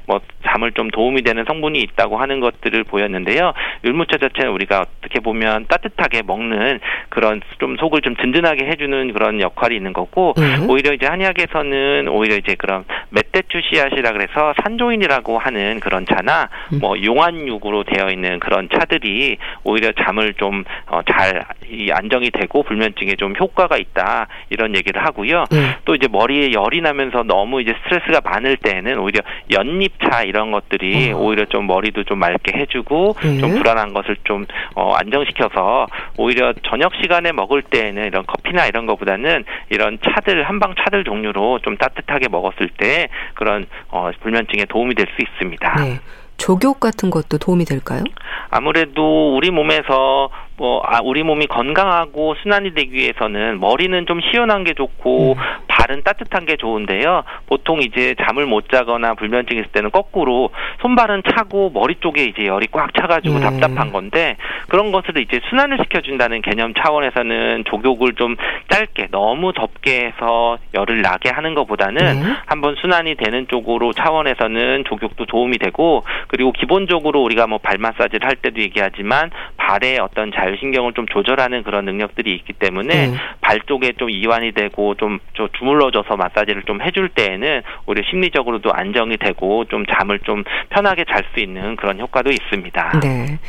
뭐 0.05 0.21
잠을 0.45 0.71
좀 0.73 0.89
도움이 0.91 1.23
되는 1.23 1.43
성분이 1.45 1.79
있다고 1.79 2.17
하는 2.17 2.39
것들을 2.39 2.83
보였는데요. 2.83 3.53
율무차 3.83 4.17
자체는 4.17 4.51
우리가 4.51 4.85
어떻게 4.99 5.19
보면 5.19 5.65
따뜻하게 5.67 6.21
먹 6.21 6.43
먹는 6.43 6.79
그런 7.09 7.41
좀 7.59 7.77
속을 7.77 8.01
좀 8.01 8.15
든든하게 8.15 8.65
해주는 8.65 9.13
그런 9.13 9.39
역할이 9.39 9.75
있는 9.75 9.93
거고 9.93 10.33
음. 10.37 10.69
오히려 10.69 10.93
이제 10.93 11.05
한의학에서는 11.05 12.07
오히려 12.09 12.35
이제 12.35 12.55
그런 12.55 12.85
멧대추 13.09 13.61
씨앗이라 13.69 14.11
그래서 14.11 14.53
산조인이라고 14.63 15.37
하는 15.37 15.79
그런 15.79 16.05
차나 16.05 16.49
음. 16.73 16.79
뭐 16.79 17.01
용안육으로 17.01 17.83
되어 17.83 18.09
있는 18.09 18.39
그런 18.39 18.69
차들이 18.69 19.37
오히려 19.63 19.91
잠을 19.93 20.33
좀잘 20.33 21.37
어, 21.37 21.93
안정이 21.93 22.31
되고 22.31 22.63
불면증에 22.63 23.15
좀 23.15 23.33
효과가 23.39 23.77
있다 23.77 24.27
이런 24.49 24.75
얘기를 24.75 25.03
하고요. 25.03 25.45
음. 25.53 25.71
또 25.85 25.95
이제 25.95 26.07
머리에 26.11 26.51
열이 26.53 26.81
나면서 26.81 27.23
너무 27.23 27.61
이제 27.61 27.73
스트레스가 27.83 28.21
많을 28.23 28.57
때는 28.57 28.99
오히려 28.99 29.21
연잎차 29.53 30.23
이런 30.23 30.51
것들이 30.51 31.13
어. 31.13 31.17
오히려 31.17 31.45
좀 31.45 31.67
머리도 31.67 32.03
좀 32.03 32.19
맑게 32.19 32.57
해주고 32.57 33.15
좀 33.21 33.39
네. 33.39 33.53
불안한 33.57 33.93
것을 33.93 34.17
좀 34.23 34.45
어, 34.75 34.93
안정시켜서 34.95 35.87
오히려 36.17 36.53
저녁 36.67 36.93
시간에 37.01 37.31
먹을 37.31 37.61
때에는 37.61 38.05
이런 38.05 38.25
커피나 38.25 38.65
이런 38.67 38.85
것보다는 38.85 39.45
이런 39.69 39.99
차들 40.03 40.43
한방 40.43 40.75
차들 40.75 41.03
종류로 41.03 41.59
좀 41.59 41.77
따뜻하게 41.77 42.27
먹었을 42.29 42.69
때 42.77 43.07
그런 43.35 43.65
어, 43.89 44.09
불면증에 44.21 44.65
도움이 44.65 44.95
될 44.95 45.07
수 45.13 45.21
있습니다. 45.21 45.75
네. 45.83 45.99
조욕 46.37 46.79
같은 46.79 47.11
것도 47.11 47.37
도움이 47.37 47.63
될까요? 47.65 48.03
아무래도 48.49 49.35
우리 49.35 49.51
몸에서 49.51 50.29
뭐 50.57 50.81
아, 50.85 50.99
우리 51.03 51.23
몸이 51.23 51.47
건강하고 51.47 52.35
순환이 52.43 52.73
되기 52.73 52.93
위해서는 52.93 53.59
머리는 53.59 54.05
좀 54.05 54.21
시원한 54.21 54.63
게 54.63 54.73
좋고 54.73 55.33
음. 55.33 55.37
발은 55.67 56.03
따뜻한 56.03 56.45
게 56.45 56.55
좋은데요. 56.57 57.23
보통 57.47 57.81
이제 57.81 58.15
잠을 58.23 58.45
못 58.45 58.69
자거나 58.69 59.15
불면증 59.15 59.57
있을 59.57 59.69
때는 59.71 59.89
거꾸로 59.91 60.51
손발은 60.81 61.23
차고 61.31 61.71
머리 61.73 61.95
쪽에 61.95 62.25
이제 62.25 62.45
열이 62.45 62.67
꽉 62.71 62.93
차가지고 62.93 63.37
음. 63.37 63.41
답답한 63.41 63.91
건데 63.91 64.37
그런 64.67 64.91
것을 64.91 65.17
이제 65.17 65.39
순환을 65.49 65.79
시켜준다는 65.83 66.41
개념 66.43 66.73
차원에서는 66.75 67.63
족욕을 67.65 68.13
좀 68.13 68.35
짧게 68.69 69.07
너무 69.11 69.53
덥게 69.53 70.05
해서 70.05 70.57
열을 70.75 71.01
나게 71.01 71.29
하는 71.29 71.55
것보다는 71.55 72.01
음. 72.05 72.35
한번 72.45 72.75
순환이 72.79 73.15
되는 73.15 73.47
쪽으로 73.47 73.93
차원에서는 73.93 74.83
족욕도 74.87 75.25
도움이 75.25 75.57
되고 75.57 76.03
그리고 76.27 76.51
기본적으로 76.51 77.23
우리가 77.23 77.47
뭐 77.47 77.59
발 77.63 77.77
마사지를 77.77 78.27
할 78.27 78.35
때도 78.35 78.61
얘기하지만 78.61 79.31
발에 79.57 79.97
어떤 79.99 80.31
자 80.31 80.42
율신경을 80.47 80.93
좀 80.93 81.05
조절하는 81.07 81.63
그런 81.63 81.85
능력들이 81.85 82.33
있기 82.35 82.53
때문에 82.53 83.07
음. 83.07 83.15
발 83.41 83.59
쪽에 83.61 83.93
좀 83.93 84.09
이완이 84.09 84.51
되고 84.53 84.95
좀, 84.95 85.19
좀 85.33 85.47
주물러줘서 85.57 86.15
마사지를 86.15 86.63
좀 86.63 86.81
해줄 86.81 87.09
때에는 87.09 87.61
오히려 87.85 88.03
심리적으로도 88.09 88.71
안정이 88.73 89.17
되고 89.17 89.65
좀 89.65 89.85
잠을 89.85 90.19
좀 90.19 90.43
편하게 90.69 91.05
잘 91.05 91.23
수 91.33 91.39
있는 91.39 91.75
그런 91.77 91.99
효과도 91.99 92.29
있습니다. 92.31 92.99
네. 93.01 93.39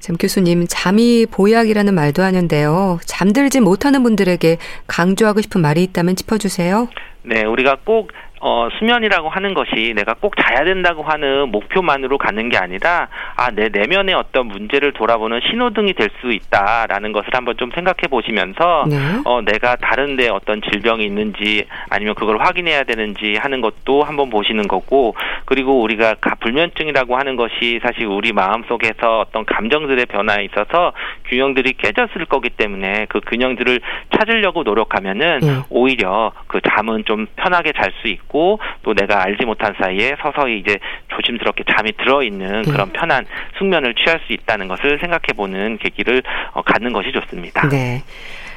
참 0.00 0.16
교수님, 0.16 0.66
잠이 0.68 1.26
보약이라는 1.30 1.94
말도 1.94 2.22
하는데요. 2.22 2.98
잠들지 3.06 3.60
못하는 3.60 4.02
분들에게 4.02 4.56
강조하고 4.88 5.40
싶은 5.40 5.60
말이 5.60 5.82
있다면 5.84 6.16
짚어주세요. 6.16 6.88
네, 7.22 7.44
우리가 7.44 7.76
꼭 7.84 8.10
어, 8.44 8.68
수면이라고 8.78 9.28
하는 9.28 9.54
것이 9.54 9.94
내가 9.94 10.14
꼭 10.14 10.34
자야 10.36 10.64
된다고 10.64 11.02
하는 11.02 11.48
목표만으로 11.50 12.18
가는 12.18 12.48
게 12.48 12.58
아니라 12.58 13.08
아, 13.36 13.50
내 13.52 13.68
내면의 13.68 14.14
어떤 14.14 14.46
문제를 14.46 14.92
돌아보는 14.92 15.40
신호등이 15.50 15.94
될 15.94 16.12
수 16.20 16.32
있다라는 16.32 17.12
것을 17.12 17.30
한번 17.32 17.56
좀 17.56 17.70
생각해 17.74 18.08
보시면서 18.10 18.84
네. 18.88 18.96
어, 19.24 19.40
내가 19.42 19.76
다른데 19.76 20.28
어떤 20.28 20.60
질병이 20.62 21.04
있는지 21.04 21.66
아니면 21.90 22.14
그걸 22.14 22.40
확인해야 22.40 22.84
되는지 22.84 23.36
하는 23.38 23.60
것도 23.60 24.02
한번 24.02 24.30
보시는 24.30 24.68
거고 24.68 25.14
그리고 25.44 25.80
우리가 25.82 26.16
불면증이라고 26.40 27.16
하는 27.16 27.36
것이 27.36 27.80
사실 27.82 28.06
우리 28.06 28.32
마음 28.32 28.62
속에서 28.64 29.20
어떤 29.20 29.44
감정들의 29.44 30.06
변화에 30.06 30.44
있어서 30.44 30.92
균형들이 31.28 31.74
깨졌을 31.74 32.26
거기 32.26 32.50
때문에 32.50 33.06
그 33.08 33.20
균형들을 33.20 33.80
찾으려고 34.16 34.62
노력하면은 34.62 35.38
네. 35.40 35.58
오히려 35.70 36.32
그 36.46 36.60
잠은 36.60 37.04
좀 37.04 37.26
편하게 37.36 37.72
잘 37.72 37.92
수 38.00 38.08
있고 38.08 38.31
있고 38.32 38.58
또 38.82 38.94
내가 38.94 39.22
알지 39.22 39.44
못한 39.44 39.74
사이에 39.80 40.16
서서히 40.22 40.58
이제 40.58 40.78
조심스럽게 41.14 41.64
잠이 41.70 41.92
들어 41.98 42.22
있는 42.22 42.62
그런 42.62 42.90
네. 42.90 42.98
편한 42.98 43.26
숙면을 43.58 43.94
취할 43.94 44.20
수 44.26 44.32
있다는 44.32 44.66
것을 44.68 44.98
생각해 44.98 45.34
보는 45.36 45.78
계기를 45.78 46.22
어, 46.54 46.62
갖는 46.62 46.92
것이 46.92 47.12
좋습니다. 47.12 47.68
네. 47.68 48.02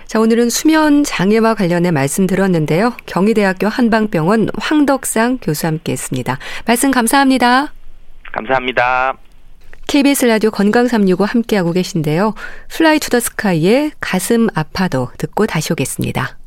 자, 0.06 0.20
오늘은 0.20 0.50
수면 0.50 1.04
장애와 1.04 1.56
관련해 1.56 1.92
말씀 1.92 2.28
들었는데요. 2.28 2.94
경희대학교 3.06 3.68
한방병원 3.68 4.50
황덕상 4.58 5.40
교수 5.42 5.68
함께 5.68 5.92
했습니다. 5.92 6.38
말씀 6.66 6.92
감사합니다. 6.92 7.74
감사합니다. 8.32 9.18
KBS 9.88 10.26
라디오 10.26 10.52
건강 10.52 10.88
365 10.88 11.26
함께하고 11.26 11.72
계신데요. 11.72 12.34
플라이 12.70 13.00
투 13.00 13.10
더 13.10 13.20
스카이의 13.20 13.92
가슴 14.00 14.48
아파도 14.56 15.10
듣고 15.18 15.46
다시 15.46 15.74
오겠습니다. 15.74 16.38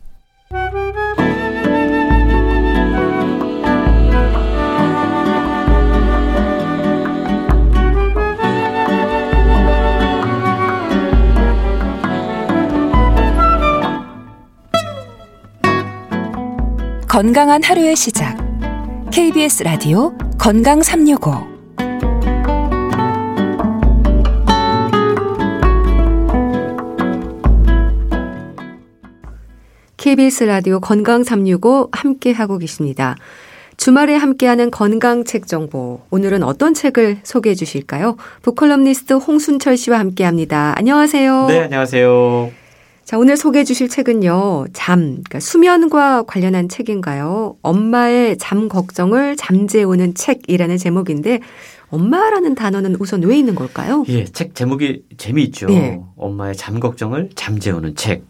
건강한 17.09 17.62
하루의 17.62 17.97
시작. 17.97 18.37
KBS 19.11 19.62
라디오 19.62 20.16
건강 20.38 20.83
365. 20.83 21.33
KBS 29.97 30.44
라디오 30.44 30.81
건강 30.81 31.25
365 31.25 31.88
함께 31.92 32.31
하고 32.31 32.59
계십니다. 32.59 33.16
주말에 33.79 34.14
함께하는 34.14 34.71
건강 34.71 35.25
책 35.25 35.47
정보. 35.47 36.03
오늘은 36.11 36.42
어떤 36.42 36.75
책을 36.75 37.21
소개해 37.23 37.55
주실까요? 37.55 38.16
북컬럼니스트 38.42 39.14
홍순철 39.14 39.79
씨와 39.79 39.99
함께 39.99 40.25
합니다. 40.25 40.75
안녕하세요. 40.77 41.47
네, 41.47 41.61
안녕하세요. 41.61 42.67
자, 43.09 43.16
오늘 43.16 43.38
소개해 43.38 43.64
주실 43.64 43.88
책은요. 43.88 44.66
잠, 44.75 45.01
그러니까 45.01 45.40
수면과 45.40 46.25
관련한 46.25 46.68
책인가요? 46.68 47.57
엄마의 47.62 48.37
잠 48.37 48.68
걱정을 48.68 49.35
잠재우는 49.35 50.12
책이라는 50.12 50.77
제목인데 50.77 51.40
엄마라는 51.88 52.55
단어는 52.55 52.97
우선 53.01 53.23
왜 53.23 53.38
있는 53.38 53.55
걸까요? 53.55 54.05
예, 54.09 54.27
책 54.27 54.55
제목이 54.55 55.05
재미있죠. 55.16 55.68
예. 55.71 55.99
엄마의 56.18 56.55
잠 56.55 56.81
걱정을 56.81 57.31
잠재우는 57.35 57.94
책. 57.94 58.27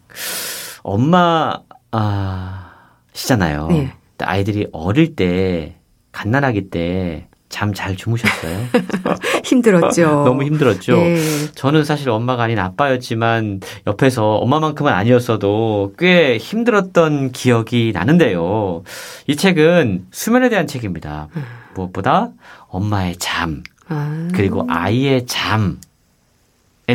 엄마 0.81 1.59
아 1.91 2.71
시잖아요. 3.11 3.67
예. 3.73 3.91
아이들이 4.19 4.65
어릴 4.71 5.13
때 5.17 5.75
갓난아기 6.13 6.69
때 6.69 7.27
잠 7.49 7.73
잘 7.73 7.95
주무셨어요? 7.95 8.67
힘들었죠. 9.43 10.23
너무 10.25 10.43
힘들었죠. 10.43 10.95
네. 10.95 11.17
저는 11.55 11.83
사실 11.83 12.09
엄마가 12.09 12.43
아닌 12.43 12.59
아빠였지만 12.59 13.61
옆에서 13.87 14.35
엄마만큼은 14.35 14.91
아니었어도 14.93 15.93
꽤 15.97 16.37
힘들었던 16.37 17.31
기억이 17.31 17.91
나는데요. 17.93 18.83
이 19.27 19.35
책은 19.35 20.05
수면에 20.11 20.49
대한 20.49 20.67
책입니다. 20.67 21.27
음. 21.35 21.43
무엇보다 21.75 22.29
엄마의 22.67 23.15
잠, 23.17 23.63
아. 23.87 24.27
그리고 24.33 24.65
아이의 24.69 25.25
잠에 25.25 25.73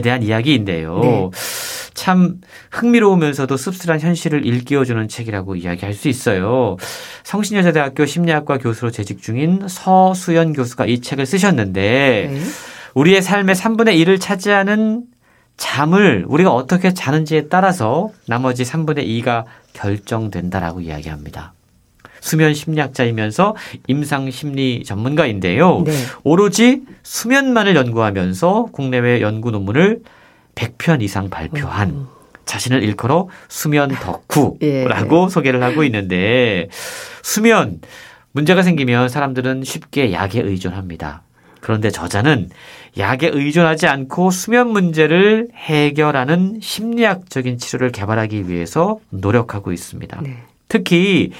대한 0.01 0.23
이야기인데요. 0.23 0.99
네. 1.03 1.31
참 1.95 2.41
흥미로우면서도 2.71 3.57
씁쓸한 3.57 4.01
현실을 4.01 4.45
일깨워주는 4.45 5.09
책이라고 5.09 5.57
이야기할 5.57 5.95
수 5.95 6.09
있어요. 6.09 6.77
성신여자대학교 7.23 8.05
심리학과 8.05 8.59
교수로 8.59 8.91
재직 8.91 9.23
중인 9.23 9.67
서수연 9.69 10.53
교수가 10.53 10.87
이 10.87 11.01
책을 11.01 11.25
쓰셨는데 11.25 12.31
네. 12.33 12.41
우리의 12.95 13.23
삶의 13.23 13.55
3분의 13.55 13.97
1을 14.05 14.21
차지하는 14.21 15.05
잠을 15.57 16.25
우리가 16.29 16.53
어떻게 16.53 16.93
자는지에 16.93 17.49
따라서 17.49 18.11
나머지 18.27 18.65
3분의 18.65 19.07
2가 19.07 19.45
결정된다라고 19.73 20.81
이야기합니다. 20.81 21.55
수면 22.25 22.55
심리학자이면서 22.55 23.55
임상 23.87 24.31
심리 24.31 24.83
전문가인데요. 24.83 25.83
네. 25.85 25.93
오로지 26.23 26.81
수면만을 27.03 27.77
연구하면서 27.77 28.69
국내외 28.73 29.21
연구 29.21 29.51
논문을 29.51 30.01
100편 30.55 31.03
이상 31.03 31.29
발표한 31.29 31.91
음. 31.91 32.07
자신을 32.47 32.83
일컬어 32.83 33.29
수면 33.49 33.91
덕후라고 33.91 34.57
예. 34.63 35.29
소개를 35.29 35.63
하고 35.63 35.85
있는데 35.85 36.69
수면 37.23 37.83
문제가 38.33 38.63
생기면 38.63 39.11
사람들은 39.11 39.63
쉽게 39.63 40.15
약에 40.15 40.41
의존합니다. 40.41 41.25
그런데 41.61 41.91
저자는 41.91 42.49
약에 42.97 43.29
의존하지 43.35 43.87
않고 43.87 44.31
수면 44.31 44.69
문제를 44.69 45.49
해결하는 45.55 46.61
심리학적인 46.63 47.59
치료를 47.59 47.93
개발하기 47.93 48.49
위해서 48.49 48.99
노력하고 49.11 49.73
있습니다. 49.73 50.23
네. 50.23 50.39
특히 50.69 51.31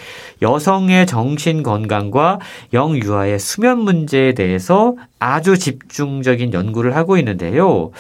여성의 0.43 1.07
정신 1.07 1.63
건강과 1.63 2.41
영유아의 2.73 3.39
수면 3.39 3.81
문제에 3.81 4.33
대해서 4.35 4.97
아주 5.19 5.59
집중적인 5.59 6.53
연구를 6.53 6.95
하고 6.95 7.17
있는데요. 7.17 7.91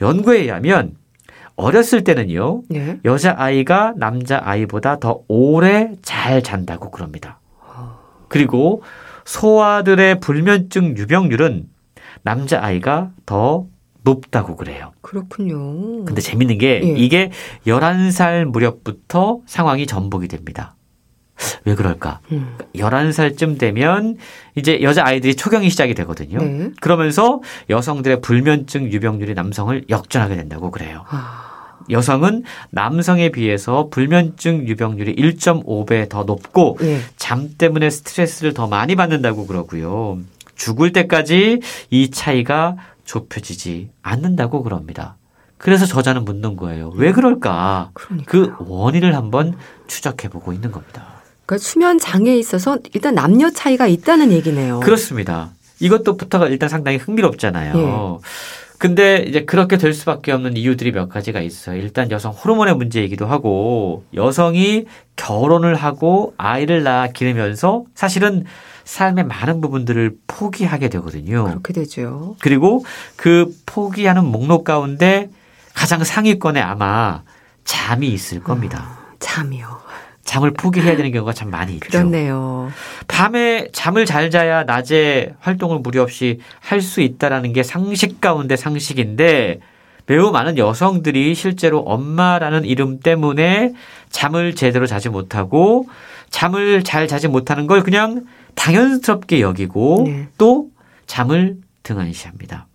연구에 0.00 0.40
의하면 0.40 0.96
어렸을 1.56 2.02
때는요, 2.02 2.62
네. 2.68 2.98
여자 3.04 3.34
아이가 3.36 3.92
남자 3.96 4.40
아이보다 4.42 4.98
더 4.98 5.20
오래 5.28 5.92
잘 6.02 6.42
잔다고 6.42 6.90
그럽니다. 6.90 7.38
그리고 8.28 8.82
소아들의 9.24 10.20
불면증 10.20 10.96
유병률은 10.96 11.66
남자 12.22 12.62
아이가 12.62 13.10
더 13.26 13.66
높다고 14.04 14.56
그래요. 14.56 14.92
그렇군요. 15.00 16.04
근데 16.04 16.20
재밌는 16.20 16.58
게 16.58 16.80
예. 16.82 16.88
이게 16.96 17.30
11살 17.66 18.44
무렵부터 18.46 19.40
상황이 19.46 19.86
전복이 19.86 20.28
됩니다. 20.28 20.74
왜 21.64 21.74
그럴까? 21.74 22.20
음. 22.32 22.56
11살쯤 22.74 23.58
되면 23.58 24.16
이제 24.54 24.80
여자 24.82 25.04
아이들이 25.04 25.34
초경이 25.34 25.70
시작이 25.70 25.94
되거든요. 25.94 26.38
네. 26.38 26.70
그러면서 26.80 27.40
여성들의 27.70 28.20
불면증 28.20 28.92
유병률이 28.92 29.34
남성을 29.34 29.86
역전하게 29.88 30.36
된다고 30.36 30.70
그래요. 30.70 31.04
아. 31.08 31.52
여성은 31.90 32.44
남성에 32.70 33.30
비해서 33.30 33.88
불면증 33.90 34.68
유병률이 34.68 35.16
1.5배 35.16 36.08
더 36.08 36.22
높고 36.22 36.78
네. 36.80 37.00
잠 37.16 37.50
때문에 37.58 37.90
스트레스를 37.90 38.54
더 38.54 38.68
많이 38.68 38.94
받는다고 38.94 39.46
그러고요. 39.46 40.18
죽을 40.54 40.92
때까지 40.92 41.60
이 41.90 42.10
차이가 42.10 42.76
좁혀지지 43.04 43.90
않는다고 44.02 44.62
그럽니다. 44.62 45.16
그래서 45.58 45.86
저자는 45.86 46.24
묻는 46.24 46.56
거예요. 46.56 46.90
왜 46.96 47.12
그럴까? 47.12 47.90
그러니까요. 47.94 48.26
그 48.26 48.54
원인을 48.58 49.14
한번 49.14 49.54
추적해 49.86 50.28
보고 50.28 50.52
있는 50.52 50.72
겁니다. 50.72 51.22
그러니까 51.46 51.58
수면 51.58 51.98
장애에 51.98 52.36
있어서 52.36 52.78
일단 52.92 53.14
남녀 53.14 53.50
차이가 53.50 53.86
있다는 53.86 54.32
얘기네요. 54.32 54.80
그렇습니다. 54.80 55.50
이것도부터가 55.80 56.48
일단 56.48 56.68
상당히 56.68 56.96
흥미롭잖아요. 56.96 57.74
예. 57.76 58.26
근데 58.78 59.24
이제 59.28 59.44
그렇게 59.44 59.76
될 59.76 59.94
수밖에 59.94 60.32
없는 60.32 60.56
이유들이 60.56 60.90
몇 60.90 61.08
가지가 61.08 61.40
있어요. 61.40 61.80
일단 61.80 62.10
여성 62.10 62.32
호르몬의 62.32 62.74
문제이기도 62.74 63.26
하고 63.26 64.02
여성이 64.14 64.86
결혼을 65.14 65.76
하고 65.76 66.34
아이를 66.36 66.82
낳아 66.82 67.06
기르면서 67.06 67.84
사실은 67.94 68.44
삶의 68.84 69.24
많은 69.24 69.60
부분들을 69.60 70.16
포기하게 70.26 70.88
되거든요. 70.90 71.44
그렇게 71.44 71.72
되죠. 71.72 72.36
그리고 72.40 72.84
그 73.16 73.54
포기하는 73.66 74.24
목록 74.24 74.64
가운데 74.64 75.30
가장 75.74 76.02
상위권에 76.04 76.60
아마 76.60 77.22
잠이 77.64 78.08
있을 78.08 78.40
겁니다. 78.42 78.78
아, 78.98 79.14
잠이요. 79.18 79.80
잠을 80.24 80.52
포기해야 80.52 80.96
되는 80.96 81.10
경우가 81.10 81.32
참 81.32 81.50
많이 81.50 81.74
있죠. 81.74 81.88
그렇네요. 81.90 82.70
밤에 83.08 83.68
잠을 83.72 84.06
잘 84.06 84.30
자야 84.30 84.62
낮에 84.64 85.34
활동을 85.40 85.80
무리 85.80 85.98
없이 85.98 86.38
할 86.60 86.80
수 86.80 87.00
있다라는 87.00 87.52
게 87.52 87.62
상식 87.62 88.20
가운데 88.20 88.56
상식인데 88.56 89.60
매우 90.06 90.30
많은 90.30 90.58
여성들이 90.58 91.34
실제로 91.34 91.80
엄마라는 91.80 92.64
이름 92.64 93.00
때문에 93.00 93.72
잠을 94.10 94.54
제대로 94.54 94.86
자지 94.86 95.08
못하고 95.08 95.86
잠을 96.30 96.82
잘 96.82 97.08
자지 97.08 97.28
못하는 97.28 97.66
걸 97.66 97.82
그냥 97.82 98.24
당연스럽게 98.54 99.40
여기고 99.40 100.04
네. 100.06 100.28
또 100.38 100.68
잠을 101.06 101.56
등한시합니다. 101.82 102.66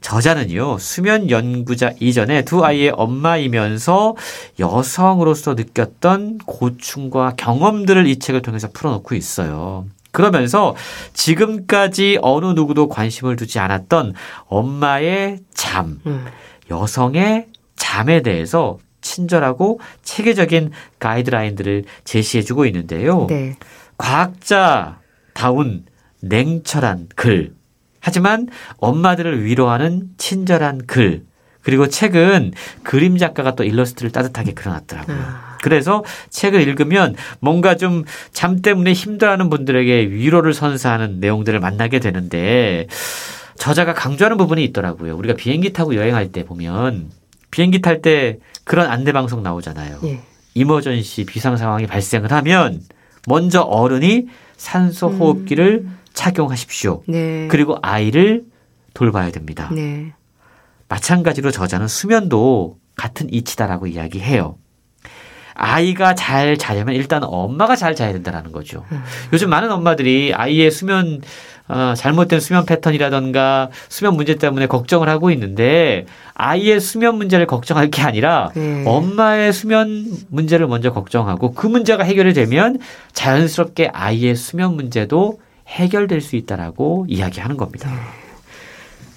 저자는요, 0.00 0.78
수면 0.78 1.30
연구자 1.30 1.92
이전에 2.00 2.44
두 2.44 2.64
아이의 2.64 2.92
엄마이면서 2.94 4.16
여성으로서 4.58 5.54
느꼈던 5.54 6.38
고충과 6.38 7.34
경험들을 7.36 8.06
이 8.06 8.18
책을 8.18 8.42
통해서 8.42 8.68
풀어놓고 8.72 9.14
있어요. 9.14 9.86
그러면서 10.10 10.74
지금까지 11.12 12.18
어느 12.22 12.46
누구도 12.46 12.88
관심을 12.88 13.36
두지 13.36 13.58
않았던 13.58 14.14
엄마의 14.46 15.40
잠, 15.52 16.00
음. 16.06 16.26
여성의 16.70 17.46
잠에 17.76 18.22
대해서 18.22 18.78
친절하고 19.00 19.80
체계적인 20.02 20.72
가이드라인들을 20.98 21.84
제시해주고 22.04 22.66
있는데요. 22.66 23.26
네. 23.28 23.56
과학자 23.96 24.98
다운 25.38 25.84
냉철한 26.20 27.10
글, 27.14 27.52
하지만 28.00 28.48
엄마들을 28.78 29.44
위로하는 29.44 30.08
친절한 30.18 30.84
글, 30.88 31.26
그리고 31.62 31.88
책은 31.88 32.54
그림 32.82 33.18
작가가 33.18 33.54
또 33.54 33.62
일러스트를 33.62 34.10
따뜻하게 34.10 34.54
그려놨더라고요. 34.54 35.16
아. 35.16 35.58
그래서 35.62 36.04
책을 36.30 36.60
읽으면 36.62 37.14
뭔가 37.38 37.76
좀 37.76 38.04
잠 38.32 38.62
때문에 38.62 38.92
힘들어하는 38.92 39.48
분들에게 39.48 40.10
위로를 40.10 40.54
선사하는 40.54 41.20
내용들을 41.20 41.60
만나게 41.60 42.00
되는데 42.00 42.88
저자가 43.58 43.94
강조하는 43.94 44.38
부분이 44.38 44.64
있더라고요. 44.64 45.16
우리가 45.16 45.34
비행기 45.34 45.72
타고 45.72 45.94
여행할 45.94 46.32
때 46.32 46.44
보면 46.44 47.10
비행기 47.52 47.80
탈 47.80 48.02
때 48.02 48.38
그런 48.64 48.90
안내 48.90 49.12
방송 49.12 49.42
나오잖아요. 49.44 50.00
예. 50.04 50.20
이머전시 50.54 51.26
비상 51.26 51.56
상황이 51.56 51.86
발생을 51.86 52.32
하면 52.32 52.80
먼저 53.28 53.60
어른이 53.60 54.26
산소 54.58 55.08
호흡기를 55.08 55.84
음. 55.86 55.98
착용하십시오. 56.12 57.04
네. 57.06 57.48
그리고 57.48 57.78
아이를 57.80 58.44
돌봐야 58.92 59.30
됩니다. 59.30 59.70
네. 59.72 60.12
마찬가지로 60.88 61.50
저자는 61.50 61.88
수면도 61.88 62.78
같은 62.96 63.32
이치다라고 63.32 63.86
이야기해요. 63.86 64.58
아이가 65.54 66.14
잘 66.14 66.56
자려면 66.56 66.94
일단 66.94 67.22
엄마가 67.24 67.76
잘 67.76 67.94
자야 67.94 68.12
된다라는 68.12 68.52
거죠. 68.52 68.84
음. 68.92 69.02
요즘 69.32 69.50
많은 69.50 69.70
엄마들이 69.72 70.32
아이의 70.34 70.70
수면 70.70 71.20
어, 71.68 71.94
잘못된 71.96 72.40
수면 72.40 72.64
패턴이라던가 72.64 73.70
수면 73.88 74.16
문제 74.16 74.36
때문에 74.36 74.66
걱정을 74.66 75.08
하고 75.08 75.30
있는데 75.30 76.06
아이의 76.34 76.80
수면 76.80 77.16
문제를 77.16 77.46
걱정할 77.46 77.90
게 77.90 78.02
아니라 78.02 78.50
네. 78.54 78.84
엄마의 78.86 79.52
수면 79.52 80.06
문제를 80.28 80.66
먼저 80.66 80.92
걱정하고 80.92 81.52
그 81.52 81.66
문제가 81.66 82.04
해결이 82.04 82.32
되면 82.32 82.78
자연스럽게 83.12 83.90
아이의 83.92 84.34
수면 84.34 84.76
문제도 84.76 85.38
해결될 85.66 86.22
수 86.22 86.36
있다라고 86.36 87.06
이야기하는 87.08 87.56
겁니다. 87.56 87.90
네. 87.90 87.96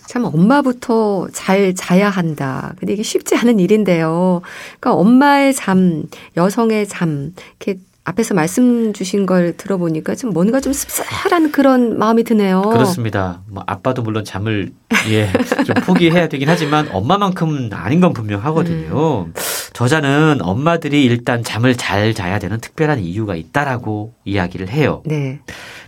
참 0.08 0.26
엄마부터 0.26 1.30
잘 1.32 1.74
자야 1.74 2.10
한다. 2.10 2.74
근데 2.78 2.92
이게 2.92 3.02
쉽지 3.02 3.38
않은 3.38 3.62
일인데요. 3.62 4.42
그러니까 4.78 5.00
엄마의 5.00 5.54
잠, 5.54 6.04
여성의 6.36 6.90
잠, 6.90 7.34
이렇게 7.62 7.80
앞에서 8.04 8.34
말씀 8.34 8.94
주신 8.94 9.28
걸 9.28 9.56
들어보니까 9.56 10.16
좀 10.16 10.32
뭔가 10.32 10.60
좀 10.60 10.74
씁쓸한 10.74 11.52
그런 11.52 12.00
마음이 12.00 12.24
드네요. 12.24 12.62
그렇습니다. 12.62 13.42
뭐 13.48 13.64
아빠도 13.68 14.02
물론 14.02 14.26
잠을 14.26 14.72
예, 15.10 15.32
좀 15.66 15.76
포기해야 15.86 16.28
되긴 16.28 16.50
하지만 16.50 16.90
엄마만큼은 16.92 17.72
아닌 17.74 18.02
건 18.02 18.14
분명하거든요. 18.14 19.26
음. 19.28 19.34
저자는 19.74 20.40
엄마들이 20.42 21.04
일단 21.06 21.44
잠을 21.44 21.78
잘 21.78 22.14
자야 22.14 22.40
되는 22.40 22.60
특별한 22.60 23.00
이유가 23.00 23.36
있다라고 23.36 24.14
이야기를 24.26 24.70
해요. 24.70 25.04
네. 25.06 25.40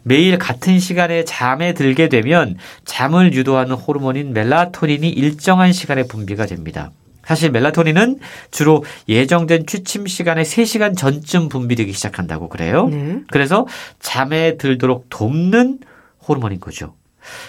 매일 0.04 0.38
같은 0.38 0.80
시간에 0.80 1.26
잠에 1.26 1.74
들게 1.74 2.10
되면 2.10 2.58
잠을 2.86 3.34
유도하는 3.34 3.76
호르몬인 3.76 4.34
멜라토닌이 4.34 5.10
일정한 5.10 5.74
시간에 5.74 6.04
분비가 6.04 6.46
됩니다. 6.46 6.92
사실 7.26 7.52
멜라토닌은 7.52 8.20
주로 8.52 8.84
예정된 9.08 9.66
취침 9.66 10.06
시간의 10.08 10.46
3시간 10.46 10.98
전쯤 10.98 11.50
분비되기 11.50 11.94
시작한다고 11.94 12.50
그래요. 12.50 12.88
네. 12.88 13.20
그래서 13.32 13.66
잠에 14.00 14.58
들도록 14.58 15.06
돕는 15.10 15.80
호르몬인 16.28 16.60
거죠. 16.60 16.94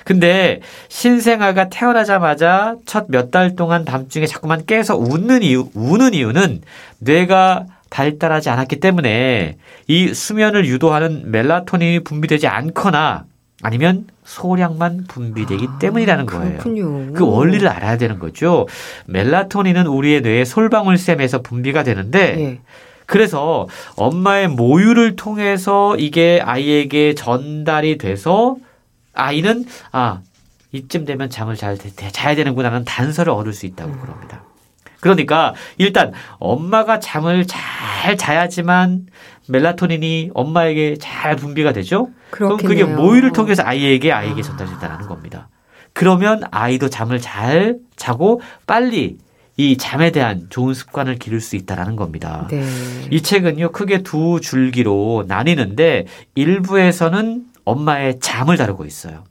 근데 0.05 0.61
신생아가 0.89 1.69
태어나자마자 1.69 2.77
첫 2.87 3.07
몇 3.11 3.33
달 3.33 3.57
동안 3.57 3.85
밤중에 3.85 4.27
자꾸만 4.27 4.65
깨서 4.67 4.97
웃는 4.97 5.43
이유, 5.43 5.69
우는 5.75 6.15
이유는 6.15 6.63
뇌가 7.01 7.67
발달하지 7.91 8.51
않았기 8.51 8.79
때문에 8.81 9.57
이 9.89 10.15
수면을 10.15 10.67
유도하는 10.67 11.31
멜라토닌이 11.33 12.01
분비되지 12.05 12.47
않거나 12.47 13.25
아니면 13.65 14.05
소량만 14.25 15.07
분비되기 15.09 15.67
아, 15.67 15.79
때문이라는 15.79 16.27
거예요. 16.27 16.59
그렇군요. 16.59 17.13
그 17.15 17.27
원리를 17.27 17.67
알아야 17.67 17.97
되는 17.97 18.19
거죠. 18.19 18.69
멜라토닌은 19.07 19.87
우리의 19.87 20.21
뇌의 20.21 20.45
솔방울샘에서 20.45 21.41
분비가 21.41 21.83
되는데 21.83 22.19
예. 22.39 22.61
그래서 23.07 23.67
엄마의 23.97 24.49
모유를 24.49 25.17
통해서 25.17 25.97
이게 25.97 26.43
아이에게 26.45 27.15
전달이 27.15 27.97
돼서 27.97 28.57
아이는 29.15 29.65
아 29.93 30.21
이쯤 30.73 31.07
되면 31.07 31.31
잠을 31.31 31.57
잘 31.57 31.79
자야 31.79 32.35
되는구나는 32.35 32.85
단서를 32.85 33.33
얻을 33.33 33.55
수 33.55 33.65
있다고 33.65 33.93
음. 33.93 33.99
그럽니다. 33.99 34.43
그러니까 35.01 35.55
일단 35.79 36.13
엄마가 36.39 37.01
잠을 37.01 37.47
잘 37.47 38.19
자야지만 38.19 39.07
멜라토닌이 39.49 40.31
엄마에게 40.35 40.97
잘 40.99 41.37
분비가 41.37 41.73
되죠. 41.73 42.09
그렇겠네요. 42.31 42.57
그럼 42.57 42.69
그게 42.69 42.85
모유를 42.85 43.33
통해서 43.33 43.63
아이에게 43.65 44.13
아이에게 44.13 44.43
전달된다는 44.43 45.07
겁니다. 45.07 45.49
그러면 45.93 46.43
아이도 46.51 46.89
잠을 46.89 47.21
잘 47.21 47.79
자고 47.97 48.41
빨리 48.67 49.19
이 49.57 49.77
잠에 49.77 50.11
대한 50.11 50.47
좋은 50.51 50.75
습관을 50.75 51.17
기를 51.17 51.41
수 51.41 51.55
있다라는 51.57 51.95
겁니다. 51.95 52.49
네. 52.51 52.65
이 53.11 53.23
책은요 53.23 53.71
크게 53.71 54.03
두 54.03 54.41
줄기로 54.41 55.25
나뉘는데 55.29 56.07
일부에서는 56.35 57.45
엄마의 57.65 58.19
잠을 58.21 58.57
다루고 58.57 58.85
있어요. 58.85 59.25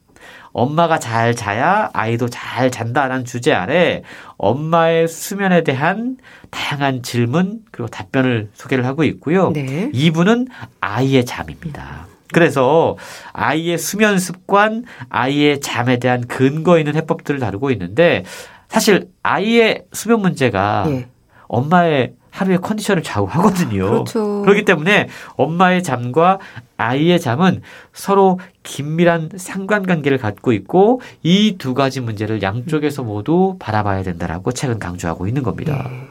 엄마가 0.53 0.99
잘 0.99 1.35
자야 1.35 1.89
아이도 1.93 2.29
잘 2.29 2.69
잔다라는 2.71 3.25
주제 3.25 3.51
아래 3.51 4.03
엄마의 4.37 5.07
수면에 5.07 5.63
대한 5.63 6.17
다양한 6.51 7.01
질문 7.01 7.61
그리고 7.71 7.89
답변을 7.89 8.49
소개를 8.53 8.85
하고 8.85 9.03
있고요. 9.03 9.49
네. 9.51 9.89
2부는 9.91 10.47
아이의 10.79 11.25
잠입니다. 11.25 12.07
그래서 12.31 12.97
아이의 13.33 13.77
수면 13.77 14.19
습관, 14.19 14.85
아이의 15.09 15.59
잠에 15.61 15.97
대한 15.97 16.25
근거 16.27 16.77
있는 16.77 16.95
해법들을 16.95 17.39
다루고 17.39 17.71
있는데 17.71 18.23
사실 18.67 19.09
아이의 19.23 19.85
수면 19.91 20.21
문제가 20.21 20.85
네. 20.87 21.07
엄마의 21.47 22.13
하루의 22.33 22.59
컨디션을 22.61 23.03
좌우하거든요. 23.03 23.85
그렇죠. 23.89 24.41
그렇기 24.41 24.65
때문에 24.65 25.07
엄마의 25.37 25.83
잠과 25.83 26.39
아이의 26.77 27.21
잠은 27.21 27.61
서로 27.93 28.39
긴밀한 28.63 29.29
상관관계를 29.37 30.17
갖고 30.17 30.51
있고 30.51 31.01
이 31.21 31.55
두 31.59 31.75
가지 31.75 32.01
문제를 32.01 32.41
양쪽에서 32.41 33.03
음. 33.03 33.07
모두 33.07 33.55
바라봐야 33.59 34.01
된다라고 34.01 34.51
책은 34.51 34.79
강조하고 34.79 35.27
있는 35.27 35.43
겁니다. 35.43 35.87
네. 35.89 36.07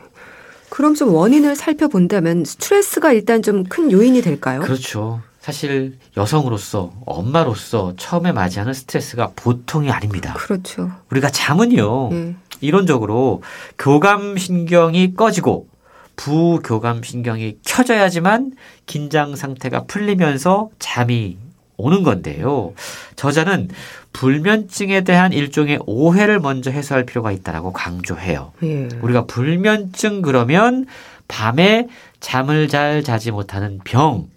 그럼 0.71 0.95
좀 0.95 1.13
원인을 1.13 1.57
살펴본다면 1.57 2.45
스트레스가 2.45 3.13
일단 3.13 3.43
좀 3.43 3.65
큰 3.65 3.91
요인이 3.91 4.23
될까요? 4.23 4.61
그렇죠. 4.61 5.21
사실 5.41 5.99
여성으로서 6.17 6.93
엄마로서 7.05 7.95
처음에 7.97 8.31
맞이하는 8.31 8.73
스트레스가 8.73 9.33
보통이 9.35 9.91
아닙니다. 9.91 10.35
그렇죠. 10.35 10.89
우리가 11.11 11.31
잠은요. 11.31 12.09
네. 12.13 12.37
이론적으로 12.61 13.43
교감 13.77 14.37
신경이 14.39 15.15
꺼지고 15.15 15.67
부교감 16.17 17.03
신경이 17.03 17.59
켜져야지만 17.65 18.53
긴장 18.87 19.37
상태가 19.37 19.85
풀리면서 19.85 20.71
잠이 20.79 21.39
오는 21.77 22.03
건데요. 22.03 22.75
저자는 23.17 23.69
불면증에 24.13 25.03
대한 25.03 25.33
일종의 25.33 25.81
오해를 25.87 26.39
먼저 26.39 26.71
해소할 26.71 27.05
필요가 27.05 27.33
있다라고 27.33 27.73
강조해요. 27.73 28.53
예. 28.63 28.89
우리가 29.01 29.27
불면증 29.27 30.23
그러면 30.23 30.87
밤에 31.29 31.89
잠을 32.21 32.69
잘 32.69 33.03
자지 33.03 33.31
못하는 33.31 33.81
병 33.85 34.29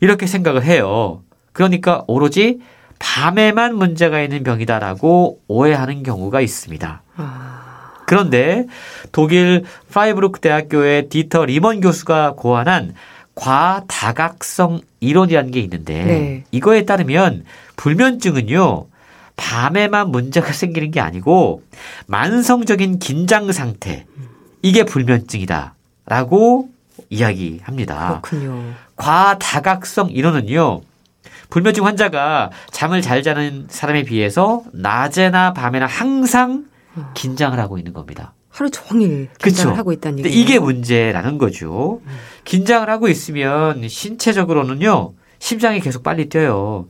이렇게 0.00 0.26
생각을 0.26 0.64
해요. 0.64 1.22
그러니까 1.52 2.04
오로지 2.06 2.60
밤에만 2.98 3.74
문제가 3.76 4.22
있는 4.22 4.42
병이다라고 4.42 5.40
오해하는 5.48 6.02
경우가 6.02 6.40
있습니다. 6.40 7.02
아. 7.16 7.47
그런데 8.08 8.64
독일 9.12 9.64
프라이부르크 9.90 10.40
대학교의 10.40 11.10
디터 11.10 11.44
리먼 11.44 11.82
교수가 11.82 12.36
고안한 12.36 12.94
과다각성 13.34 14.80
이론이라는 15.00 15.50
게 15.50 15.60
있는데 15.60 16.04
네. 16.04 16.44
이거에 16.50 16.86
따르면 16.86 17.44
불면증은요 17.76 18.86
밤에만 19.36 20.10
문제가 20.10 20.52
생기는 20.54 20.90
게 20.90 21.00
아니고 21.00 21.62
만성적인 22.06 22.98
긴장 22.98 23.52
상태 23.52 24.06
이게 24.62 24.84
불면증이다. 24.84 25.74
라고 26.06 26.70
이야기합니다. 27.10 28.22
그렇군요. 28.22 28.72
과다각성 28.96 30.08
인원은요. 30.12 30.80
불면증 31.50 31.84
환자가 31.84 32.50
잠을 32.72 33.02
잘 33.02 33.22
자는 33.22 33.66
사람에 33.68 34.04
비해서 34.04 34.62
낮에나 34.72 35.52
밤에나 35.52 35.84
항상 35.84 36.64
긴장을 37.14 37.58
하고 37.58 37.78
있는 37.78 37.92
겁니다. 37.92 38.34
하루 38.48 38.70
종일 38.70 39.28
긴장을 39.38 39.76
하고 39.76 39.92
있다는 39.92 40.20
얘기예요. 40.20 40.40
이게 40.40 40.58
문제라는 40.58 41.38
거죠. 41.38 42.00
긴장을 42.44 42.88
하고 42.88 43.08
있으면 43.08 43.88
신체적으로는요. 43.88 45.12
심장이 45.38 45.80
계속 45.80 46.02
빨리 46.02 46.28
뛰어요. 46.28 46.86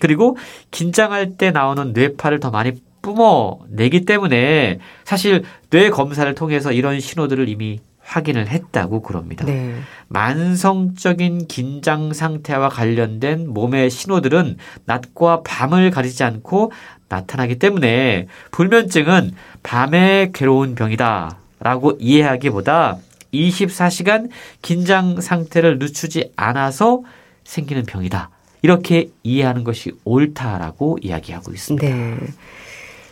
그리고 0.00 0.36
긴장할 0.72 1.36
때 1.36 1.52
나오는 1.52 1.92
뇌파를 1.92 2.40
더 2.40 2.50
많이 2.50 2.72
뿜어내기 3.02 4.04
때문에 4.04 4.78
사실 5.04 5.44
뇌 5.70 5.90
검사를 5.90 6.32
통해서 6.34 6.72
이런 6.72 6.98
신호들을 6.98 7.48
이미 7.48 7.80
확인을 8.00 8.48
했다고 8.48 9.02
그럽니다. 9.02 9.44
네. 9.44 9.76
만성적인 10.08 11.46
긴장 11.46 12.12
상태와 12.12 12.68
관련된 12.68 13.48
몸의 13.48 13.90
신호들은 13.90 14.56
낮과 14.86 15.42
밤을 15.44 15.90
가리지 15.90 16.24
않고 16.24 16.72
나타나기 17.12 17.58
때문에 17.58 18.26
불면증은 18.52 19.32
밤에 19.62 20.30
괴로운 20.32 20.74
병이다 20.74 21.36
라고 21.60 21.96
이해하기보다 22.00 22.96
24시간 23.34 24.30
긴장 24.62 25.20
상태를 25.20 25.78
늦추지 25.78 26.32
않아서 26.36 27.02
생기는 27.44 27.84
병이다. 27.84 28.30
이렇게 28.62 29.10
이해하는 29.22 29.62
것이 29.62 29.92
옳다라고 30.04 30.98
이야기하고 31.02 31.52
있습니다. 31.52 31.86
네. 31.86 32.16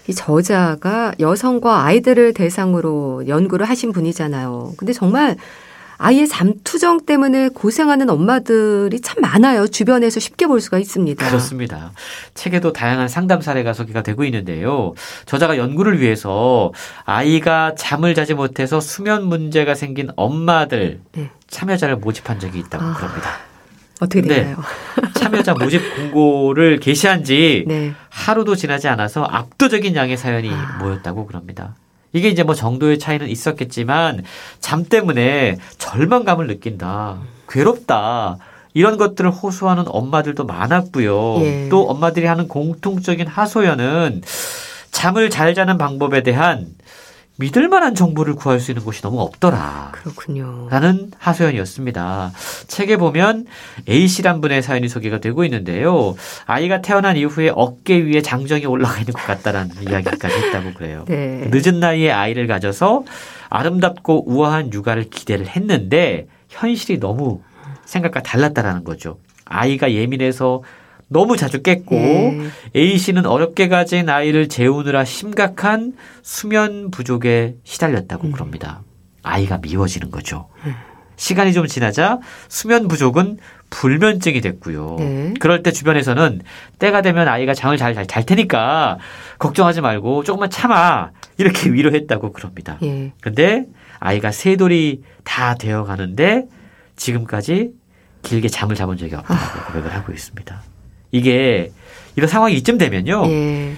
이 0.09 0.14
저자가 0.14 1.12
여성과 1.20 1.84
아이들을 1.84 2.32
대상으로 2.32 3.28
연구를 3.28 3.68
하신 3.68 3.92
분이잖아요. 3.92 4.74
근데 4.76 4.92
정말 4.92 5.36
아이의 6.03 6.28
잠투정 6.28 7.05
때문에 7.05 7.51
고생하는 7.51 8.09
엄마들이 8.09 9.01
참 9.01 9.20
많아요. 9.20 9.68
주변에서 9.68 10.18
쉽게 10.18 10.46
볼 10.46 10.62
수가 10.62 10.78
있습니다. 10.78 11.28
그렇습니다. 11.28 11.92
책에도 12.32 12.72
다양한 12.72 13.07
상담 13.07 13.42
사례가 13.42 13.74
소개가 13.74 14.03
되고 14.03 14.24
있는데요. 14.24 14.94
저자가 15.26 15.59
연구를 15.59 16.01
위해서 16.01 16.72
아이가 17.05 17.74
잠을 17.76 18.14
자지 18.14 18.32
못해서 18.32 18.80
수면 18.80 19.26
문제가 19.26 19.74
생긴 19.74 20.09
엄마들 20.16 21.01
네. 21.12 21.30
참여자를 21.48 21.96
모집한 21.96 22.40
적이 22.40 22.61
있다고 22.61 22.82
아. 22.82 22.94
그럽니다. 22.94 23.30
어떻게 24.01 24.22
되나요? 24.22 24.57
참여자 25.20 25.53
모집 25.53 25.82
공고를 25.96 26.80
게시한 26.80 27.24
지 27.24 27.64
네. 27.68 27.92
하루도 28.09 28.57
지나지 28.57 28.88
않아서 28.88 29.24
압도적인 29.24 29.94
양의 29.94 30.16
사연이 30.16 30.51
아. 30.51 30.78
모였다고 30.80 31.26
그럽니다. 31.26 31.74
이게 32.12 32.28
이제 32.28 32.42
뭐 32.42 32.54
정도의 32.54 32.98
차이는 32.98 33.28
있었겠지만 33.28 34.24
잠 34.58 34.84
때문에 34.84 35.58
절망감을 35.78 36.46
느낀다. 36.46 37.18
괴롭다. 37.48 38.38
이런 38.74 38.96
것들을 38.96 39.30
호소하는 39.30 39.84
엄마들도 39.86 40.44
많았고요. 40.44 41.40
예. 41.40 41.68
또 41.70 41.88
엄마들이 41.88 42.26
하는 42.26 42.46
공통적인 42.46 43.26
하소연은 43.26 44.22
잠을 44.92 45.30
잘 45.30 45.54
자는 45.54 45.78
방법에 45.78 46.22
대한 46.22 46.66
믿을 47.41 47.68
만한 47.68 47.95
정보를 47.95 48.34
구할 48.34 48.61
수 48.61 48.70
있는 48.70 48.84
곳이 48.84 49.01
너무 49.01 49.18
없더라. 49.20 49.93
그렇군요. 49.93 50.68
라는 50.70 51.11
하소연이었습니다. 51.18 52.32
책에 52.66 52.99
보면 52.99 53.47
A씨란 53.88 54.43
분의 54.43 54.62
사연이 54.62 54.88
소개가 54.88 55.18
되고 55.20 55.43
있는데요. 55.45 56.14
아이가 56.45 56.82
태어난 56.82 57.16
이후에 57.16 57.51
어깨 57.55 57.97
위에 57.97 58.20
장정이 58.20 58.66
올라가 58.66 58.99
있는 58.99 59.14
것 59.14 59.24
같다라는 59.26 59.70
이야기까지 59.88 60.34
했다고 60.34 60.74
그래요. 60.74 61.07
네. 61.09 61.49
늦은 61.51 61.80
나이에 61.80 62.11
아이를 62.12 62.47
가져서 62.47 63.05
아름답고 63.49 64.30
우아한 64.30 64.70
육아를 64.72 65.09
기대를 65.09 65.47
했는데 65.47 66.28
현실이 66.51 67.01
너무 67.01 67.41
생각과 67.86 68.22
달랐다라는 68.22 68.84
거죠. 68.84 69.18
아이가 69.47 69.91
예민해서 69.93 70.62
너무 71.12 71.36
자주 71.36 71.61
깼고 71.62 71.96
예. 71.96 72.40
A 72.76 72.96
씨는 72.96 73.26
어렵게 73.26 73.66
가진 73.68 74.08
아이를 74.08 74.48
재우느라 74.48 75.04
심각한 75.04 75.92
수면 76.22 76.90
부족에 76.92 77.56
시달렸다고 77.64 78.28
음. 78.28 78.32
그럽니다. 78.32 78.82
아이가 79.24 79.58
미워지는 79.58 80.12
거죠. 80.12 80.48
음. 80.64 80.74
시간이 81.16 81.52
좀 81.52 81.66
지나자 81.66 82.18
수면 82.48 82.86
부족은 82.88 83.38
불면증이 83.70 84.40
됐고요. 84.40 84.96
네. 85.00 85.34
그럴 85.40 85.62
때 85.64 85.72
주변에서는 85.72 86.40
때가 86.78 87.02
되면 87.02 87.26
아이가 87.28 87.54
잠을 87.54 87.76
잘 87.76 87.92
잘 87.94 88.06
잘 88.06 88.24
테니까 88.24 88.98
걱정하지 89.40 89.80
말고 89.80 90.22
조금만 90.22 90.48
참아 90.48 91.11
이렇게 91.38 91.70
위로했다고 91.74 92.32
그럽니다. 92.32 92.78
예. 92.84 93.12
근데 93.20 93.66
아이가 93.98 94.30
세 94.30 94.54
돌이 94.56 95.02
다 95.24 95.56
되어 95.56 95.82
가는데 95.84 96.44
지금까지 96.96 97.72
길게 98.22 98.48
잠을 98.48 98.76
자본 98.76 98.96
적이 98.96 99.16
없다고 99.16 99.34
아. 99.38 99.64
고백을 99.66 99.92
하고 99.92 100.12
있습니다. 100.12 100.62
이게 101.11 101.72
이런 102.16 102.28
상황이 102.28 102.54
이쯤 102.56 102.78
되면요. 102.78 103.24
예. 103.26 103.72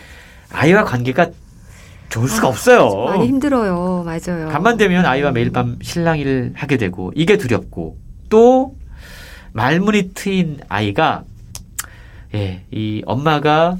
아이와 0.51 0.85
관계가 0.85 1.31
좋을 2.09 2.29
수가 2.29 2.49
아, 2.49 2.51
없어요. 2.51 3.05
많이 3.07 3.27
힘들어요. 3.27 4.05
맞아요. 4.05 4.49
밤만 4.51 4.77
되면 4.77 5.07
아이와 5.07 5.31
매일 5.33 5.51
밤 5.51 5.79
실랑이를 5.81 6.53
하게 6.55 6.77
되고 6.77 7.11
이게 7.15 7.39
두렵고 7.39 7.97
또 8.29 8.77
말문이 9.53 10.11
트인 10.15 10.61
아이가 10.69 11.25
예, 12.35 12.65
이 12.71 13.03
엄마가 13.07 13.77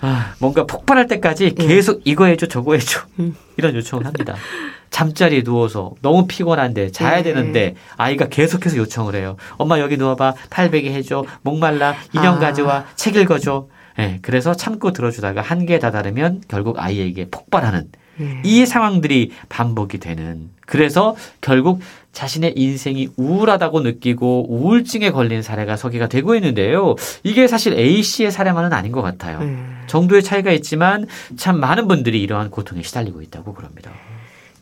아, 0.00 0.34
뭔가 0.38 0.66
폭발할 0.66 1.06
때까지 1.06 1.44
예. 1.44 1.50
계속 1.50 1.98
음. 1.98 2.02
이거 2.04 2.26
해줘 2.26 2.46
저거 2.46 2.74
해줘 2.74 3.00
음. 3.20 3.34
이런 3.56 3.74
요청을 3.74 4.04
합니다. 4.04 4.34
잠자리에 4.92 5.42
누워서 5.42 5.94
너무 6.02 6.26
피곤한데 6.28 6.92
자야 6.92 7.16
네. 7.16 7.22
되는데 7.24 7.74
아이가 7.96 8.28
계속해서 8.28 8.76
요청을 8.76 9.16
해요. 9.16 9.36
엄마 9.56 9.80
여기 9.80 9.96
누워봐. 9.96 10.34
팔베개 10.50 10.92
해줘. 10.92 11.24
목말라. 11.42 11.96
인형 12.12 12.36
아. 12.36 12.38
가져와. 12.38 12.84
책 12.94 13.16
읽어줘. 13.16 13.66
예, 13.98 14.02
네, 14.02 14.18
그래서 14.22 14.54
참고 14.54 14.92
들어주다가 14.92 15.42
한계에 15.42 15.78
다다르면 15.78 16.42
결국 16.48 16.78
아이에게 16.78 17.28
폭발하는 17.30 17.90
네. 18.16 18.42
이 18.44 18.64
상황들이 18.64 19.32
반복이 19.48 19.98
되는 19.98 20.50
그래서 20.66 21.16
결국 21.40 21.80
자신의 22.12 22.54
인생이 22.56 23.08
우울하다고 23.16 23.80
느끼고 23.80 24.46
우울증에 24.50 25.10
걸린 25.10 25.42
사례가 25.42 25.76
소개가 25.76 26.08
되고 26.08 26.34
있는데요. 26.34 26.94
이게 27.22 27.48
사실 27.48 27.74
A 27.74 28.02
씨의 28.02 28.30
사례만은 28.30 28.72
아닌 28.72 28.92
것 28.92 29.02
같아요. 29.02 29.40
네. 29.40 29.56
정도의 29.86 30.22
차이가 30.22 30.52
있지만 30.52 31.06
참 31.36 31.58
많은 31.58 31.88
분들이 31.88 32.20
이러한 32.22 32.50
고통에 32.50 32.82
시달리고 32.82 33.22
있다고 33.22 33.54
그럽니다. 33.54 33.90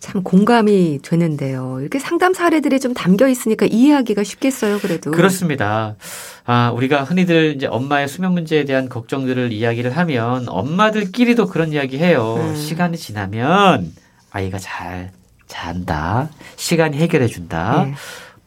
참 0.00 0.22
공감이 0.22 1.00
되는데요. 1.02 1.78
이렇게 1.80 1.98
상담 1.98 2.32
사례들이 2.32 2.80
좀 2.80 2.94
담겨 2.94 3.28
있으니까 3.28 3.66
이해하기가 3.66 4.24
쉽겠어요, 4.24 4.78
그래도. 4.78 5.10
그렇습니다. 5.10 5.94
아, 6.46 6.72
우리가 6.74 7.04
흔히들 7.04 7.54
이제 7.54 7.66
엄마의 7.66 8.08
수면 8.08 8.32
문제에 8.32 8.64
대한 8.64 8.88
걱정들을 8.88 9.52
이야기를 9.52 9.96
하면 9.96 10.48
엄마들끼리도 10.48 11.46
그런 11.46 11.72
이야기 11.72 11.98
해요. 11.98 12.36
음. 12.40 12.56
시간이 12.56 12.96
지나면 12.96 13.92
아이가 14.30 14.58
잘 14.58 15.10
잔다. 15.46 16.30
시간이 16.56 16.96
해결해 16.96 17.26
준다. 17.26 17.84
네. 17.84 17.94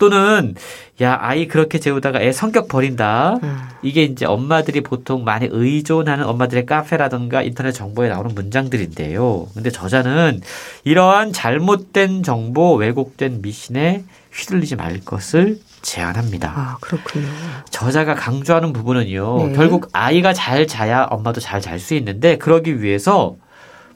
또는 0.09 0.55
야 1.01 1.17
아이 1.21 1.47
그렇게 1.47 1.79
재우다가 1.79 2.21
애 2.21 2.31
성격 2.31 2.67
버린다. 2.67 3.39
음. 3.41 3.57
이게 3.81 4.03
이제 4.03 4.25
엄마들이 4.25 4.81
보통 4.81 5.23
많이 5.23 5.47
의존하는 5.49 6.25
엄마들의 6.25 6.65
카페라든가 6.65 7.41
인터넷 7.41 7.71
정보에 7.71 8.09
나오는 8.09 8.35
문장들인데요. 8.35 9.47
근데 9.53 9.69
저자는 9.69 10.41
이러한 10.83 11.31
잘못된 11.31 12.23
정보, 12.23 12.75
왜곡된 12.75 13.41
미신에 13.41 14.03
휘둘리지 14.33 14.75
말 14.75 14.99
것을 14.99 15.59
제안합니다. 15.81 16.53
아, 16.55 16.77
그렇군요. 16.81 17.27
저자가 17.69 18.15
강조하는 18.15 18.73
부분은요. 18.73 19.47
네. 19.47 19.53
결국 19.53 19.89
아이가 19.93 20.33
잘 20.33 20.67
자야 20.67 21.03
엄마도 21.09 21.39
잘 21.39 21.61
잘 21.61 21.79
수 21.79 21.93
있는데 21.95 22.37
그러기 22.37 22.81
위해서 22.81 23.35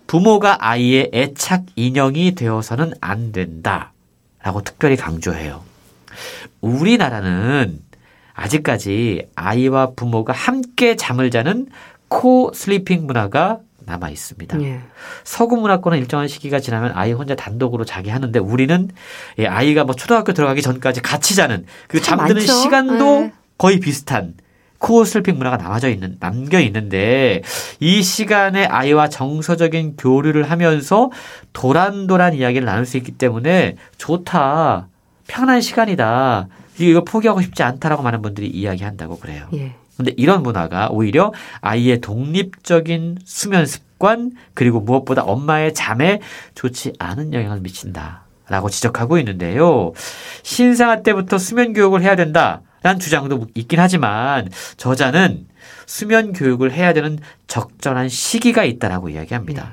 부모가 0.08 0.58
아이의 0.60 1.12
애착 1.14 1.66
인형이 1.76 2.36
되어서는 2.36 2.94
안 3.02 3.32
된다. 3.34 3.92
라고 4.42 4.62
특별히 4.64 4.96
강조해요. 4.96 5.67
우리나라는 6.62 7.80
아직까지 8.34 9.28
아이와 9.36 9.92
부모가 9.96 10.34
함께 10.34 10.96
잠을 10.96 11.32
자는 11.32 11.68
co-sleeping 12.08 13.08
문화가 13.08 13.60
남아 13.88 14.10
있습니다. 14.10 14.62
예. 14.62 14.82
서구 15.24 15.58
문화권은 15.58 15.98
일정한 15.98 16.28
시기가 16.28 16.60
지나면 16.60 16.92
아이 16.94 17.14
혼자 17.14 17.36
단독으로 17.36 17.86
자게 17.86 18.12
하는데 18.12 18.38
우리는 18.38 18.90
예, 19.40 19.48
아이가 19.48 19.86
뭐 19.86 19.96
초등학교 19.96 20.34
들어가기 20.34 20.62
전까지 20.62 21.02
같이 21.02 21.36
자는 21.36 21.66
그 21.88 22.02
잠드는 22.02 22.36
많죠? 22.36 22.54
시간도 22.54 23.22
예. 23.24 23.34
거의 23.58 23.80
비슷한 23.80 24.36
코어 24.80 25.06
슬핑 25.06 25.38
문화가 25.38 25.58
남아져 25.58 25.90
있는 25.90 26.18
남겨 26.20 26.60
있는데 26.60 27.42
이 27.80 28.04
시간에 28.04 28.66
아이와 28.66 29.10
정서적인 29.10 29.96
교류를 29.98 30.52
하면서 30.52 31.10
도란도란 31.54 32.36
이야기를 32.36 32.66
나눌 32.66 32.86
수 32.86 32.98
있기 32.98 33.14
때문에 33.14 33.78
좋다. 33.98 34.90
편한 35.28 35.62
시간이다. 35.62 36.48
이거 36.80 37.04
포기하고 37.04 37.42
싶지 37.42 37.64
않다라고 37.64 38.04
많은 38.04 38.22
분들이 38.22 38.48
이야기한다고 38.48 39.20
그래요. 39.20 39.48
예. 39.54 39.76
근데 39.96 40.14
이런 40.16 40.44
문화가 40.44 40.90
오히려 40.90 41.34
아이의 41.62 42.02
독립적인 42.02 43.18
수면 43.26 43.66
습관 43.66 44.32
그리고 44.54 44.80
무엇보다 44.80 45.24
엄마의 45.24 45.74
잠에 45.74 46.20
좋지 46.54 46.94
않은 47.00 47.34
영향을 47.34 47.62
미친다. 47.62 48.24
라고 48.50 48.70
지적하고 48.70 49.18
있는데요. 49.20 49.92
신생아 50.44 51.02
때부터 51.04 51.38
수면 51.38 51.74
교육을 51.74 52.02
해야 52.02 52.16
된다 52.16 52.62
라는 52.82 52.98
주장도 53.00 53.48
있긴 53.56 53.80
하지만 53.80 54.50
저자는 54.78 55.48
수면 55.86 56.32
교육을 56.32 56.72
해야 56.72 56.94
되는 56.94 57.20
적절한 57.48 58.08
시기가 58.08 58.64
있다라고 58.64 59.10
이야기합니다. 59.10 59.64
네. 59.64 59.70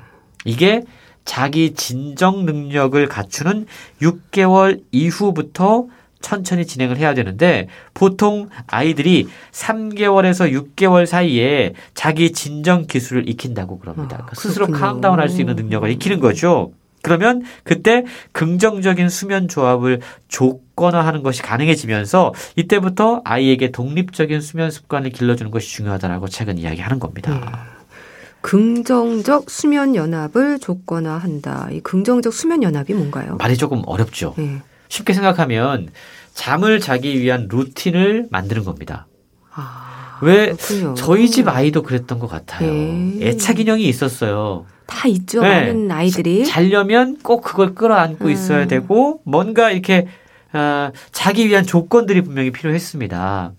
이게 0.51 0.81
자기 1.25 1.73
진정 1.73 2.45
능력을 2.45 3.05
갖추는 3.07 3.65
6개월 4.01 4.81
이후부터 4.91 5.87
천천히 6.21 6.65
진행을 6.65 6.97
해야 6.97 7.13
되는데 7.13 7.67
보통 7.93 8.49
아이들이 8.67 9.27
3개월에서 9.51 10.51
6개월 10.75 11.05
사이에 11.05 11.73
자기 11.93 12.31
진정 12.31 12.87
기술을 12.87 13.29
익힌다고 13.29 13.77
그럽니다. 13.79 14.25
아, 14.27 14.33
스스로 14.33 14.67
calm 14.67 14.93
down 14.93 15.19
할 15.19 15.29
수 15.29 15.41
있는 15.41 15.55
능력을 15.55 15.89
익히는 15.91 16.19
거죠. 16.19 16.71
그러면 17.03 17.43
그때 17.63 18.03
긍정적인 18.31 19.09
수면 19.09 19.47
조합을 19.47 20.01
조건화하는 20.27 21.21
것이 21.21 21.43
가능해지면서 21.43 22.33
이때부터 22.55 23.21
아이에게 23.23 23.69
독립적인 23.71 24.41
수면 24.41 24.71
습관을 24.71 25.11
길러주는 25.11 25.51
것이 25.51 25.69
중요하다라고 25.69 26.27
최근 26.29 26.57
이야기하는 26.57 26.97
겁니다. 26.99 27.31
네. 27.31 27.74
긍정적 28.45 29.49
수면 29.49 29.95
연합을 29.95 30.59
조건화한다. 30.59 31.69
이 31.71 31.79
긍정적 31.79 32.31
수면 32.31 32.61
연합이 32.61 32.93
뭔가요? 32.93 33.37
말이 33.37 33.57
조금 33.57 33.81
어렵죠. 33.87 34.35
네. 34.37 34.61
쉽게 34.87 35.13
생각하면 35.13 35.89
잠을 36.35 36.79
자기 36.79 37.19
위한 37.19 37.47
루틴을 37.49 38.27
만드는 38.29 38.63
겁니다. 38.63 39.07
아, 39.51 40.19
왜 40.21 40.51
그렇군요. 40.51 40.93
저희 40.93 41.27
집 41.27 41.47
아이도 41.47 41.81
그랬던 41.81 42.19
것 42.19 42.27
같아요. 42.27 42.71
네. 42.71 43.17
애착 43.19 43.61
인형이 43.61 43.83
있었어요. 43.87 44.67
다 44.85 45.07
있죠. 45.07 45.41
네. 45.41 45.49
많은 45.49 45.89
아이들이. 45.89 46.45
자려면 46.45 47.17
꼭 47.23 47.41
그걸 47.41 47.73
끌어안고 47.73 48.25
음. 48.25 48.29
있어야 48.29 48.67
되고 48.67 49.21
뭔가 49.25 49.71
이렇게 49.71 50.05
어, 50.53 50.91
자기 51.11 51.47
위한 51.47 51.65
조건들이 51.65 52.21
분명히 52.21 52.51
필요했습니다. 52.51 53.53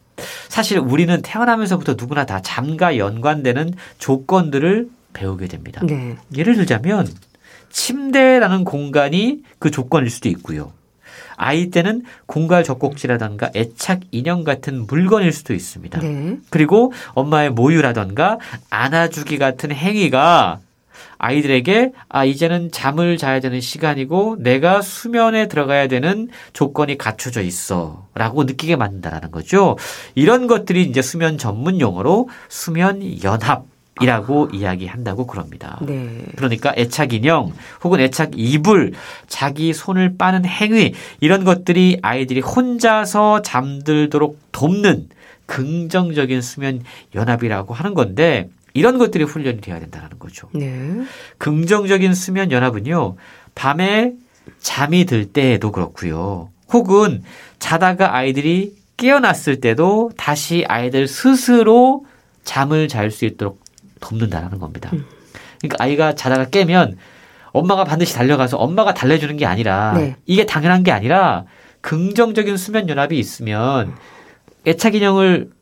사실 0.49 0.79
우리는 0.79 1.21
태어나면서부터 1.23 1.95
누구나 1.99 2.27
다 2.27 2.41
잠과 2.43 2.99
연관되는 2.99 3.75
조건들을 3.99 4.89
배우게 5.13 5.49
됩니다. 5.49 5.81
네. 5.85 6.17
예를 6.37 6.57
들자면 6.57 7.09
침대라는 7.71 8.65
공간이 8.65 9.43
그 9.59 9.71
조건일 9.71 10.11
수도 10.11 10.29
있고요. 10.29 10.73
아이 11.37 11.71
때는 11.71 12.03
공갈 12.25 12.65
젖꼭지라던가 12.65 13.51
애착 13.55 14.01
인형 14.11 14.45
같은 14.45 14.87
물건일 14.87 15.33
수도 15.33 15.53
있습니다. 15.53 16.01
네. 16.01 16.39
그리고 16.51 16.93
엄마의 17.15 17.51
모유라던가 17.51 18.39
안아주기 18.71 19.39
같은 19.39 19.73
행위가 19.73 20.61
아이들에게 21.19 21.93
아 22.09 22.25
이제는 22.25 22.71
잠을 22.71 23.17
자야 23.17 23.41
되는 23.41 23.61
시간이고 23.61 24.37
내가 24.41 24.83
수면에 24.83 25.49
들어가야 25.49 25.89
되는 25.89 26.29
조건이 26.53 26.99
갖춰져 26.99 27.43
있어라고 27.43 28.45
느끼게 28.45 28.77
만든다라는 28.77 29.31
거죠. 29.31 29.77
이런 30.15 30.47
것들이 30.47 30.83
이제 30.83 31.03
수면 31.03 31.39
전문 31.39 31.81
용어로 31.81 32.29
수면 32.49 33.03
연합 33.25 33.65
이라고 34.03 34.49
아. 34.53 34.55
이야기한다고 34.55 35.27
그럽니다. 35.27 35.79
네. 35.83 36.23
그러니까 36.37 36.75
애착 36.77 37.15
인형 37.15 37.53
혹은 37.83 38.01
애착 38.01 38.33
이불, 38.37 38.93
자기 39.27 39.73
손을 39.73 40.17
빠는 40.19 40.45
행위 40.45 40.93
이런 41.21 41.45
것들이 41.45 41.99
아이들이 42.03 42.41
혼자서 42.41 43.41
잠들도록 43.43 44.39
돕는 44.53 45.09
긍정적인 45.47 46.43
수면 46.43 46.83
연합이라고 47.15 47.73
하는 47.73 47.95
건데 47.95 48.51
이런 48.77 48.99
것들이 48.99 49.25
훈련이 49.25 49.61
돼야 49.63 49.81
된다는 49.81 50.11
거죠. 50.19 50.49
네. 50.53 51.03
긍정적인 51.39 52.15
수면 52.15 52.53
연합은요. 52.53 53.17
밤에 53.55 54.13
잠이 54.61 55.07
들 55.07 55.33
때에도 55.33 55.73
그렇고요. 55.73 56.51
혹은 56.73 57.23
자다가 57.59 58.15
아이들이 58.15 58.75
깨어났을 58.99 59.61
때도 59.61 60.11
다시 60.17 60.65
아이들 60.69 61.09
스스로 61.09 62.05
잠을 62.45 62.89
잘 62.89 63.11
수 63.11 63.25
있도록 63.25 63.61
돕는다라는 64.01 64.59
겁니다. 64.59 64.91
음. 64.93 65.05
그러니까 65.61 65.83
아이가 65.83 66.15
자다가 66.15 66.51
깨면 66.51 66.97
엄마가 67.53 67.85
반드시 67.85 68.15
달려가서 68.15 68.59
엄마가 68.59 68.93
달래주는 68.93 69.37
게 69.39 69.47
아니라 69.47 69.95
네. 69.97 70.17
이게 70.27 70.45
당연한 70.45 70.83
게 70.83 70.93
아니라 70.93 71.45
긍정적인 71.81 72.59
수면 72.59 72.89
연합이 72.91 73.19
있으면 73.19 73.95
애착 74.67 74.95
인형을 74.97 75.56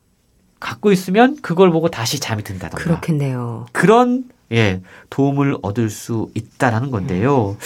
갖고 0.65 0.93
있으면 0.93 1.37
그걸 1.43 1.71
보고 1.71 1.91
다시 1.91 2.19
잠이 2.19 2.43
든다던가. 2.43 2.83
그렇겠네요. 2.83 3.67
그런 3.73 4.25
예, 4.51 4.81
도움을 5.11 5.59
얻을 5.61 5.91
수 5.91 6.31
있다라는 6.35 6.91
건데요. 6.91 7.59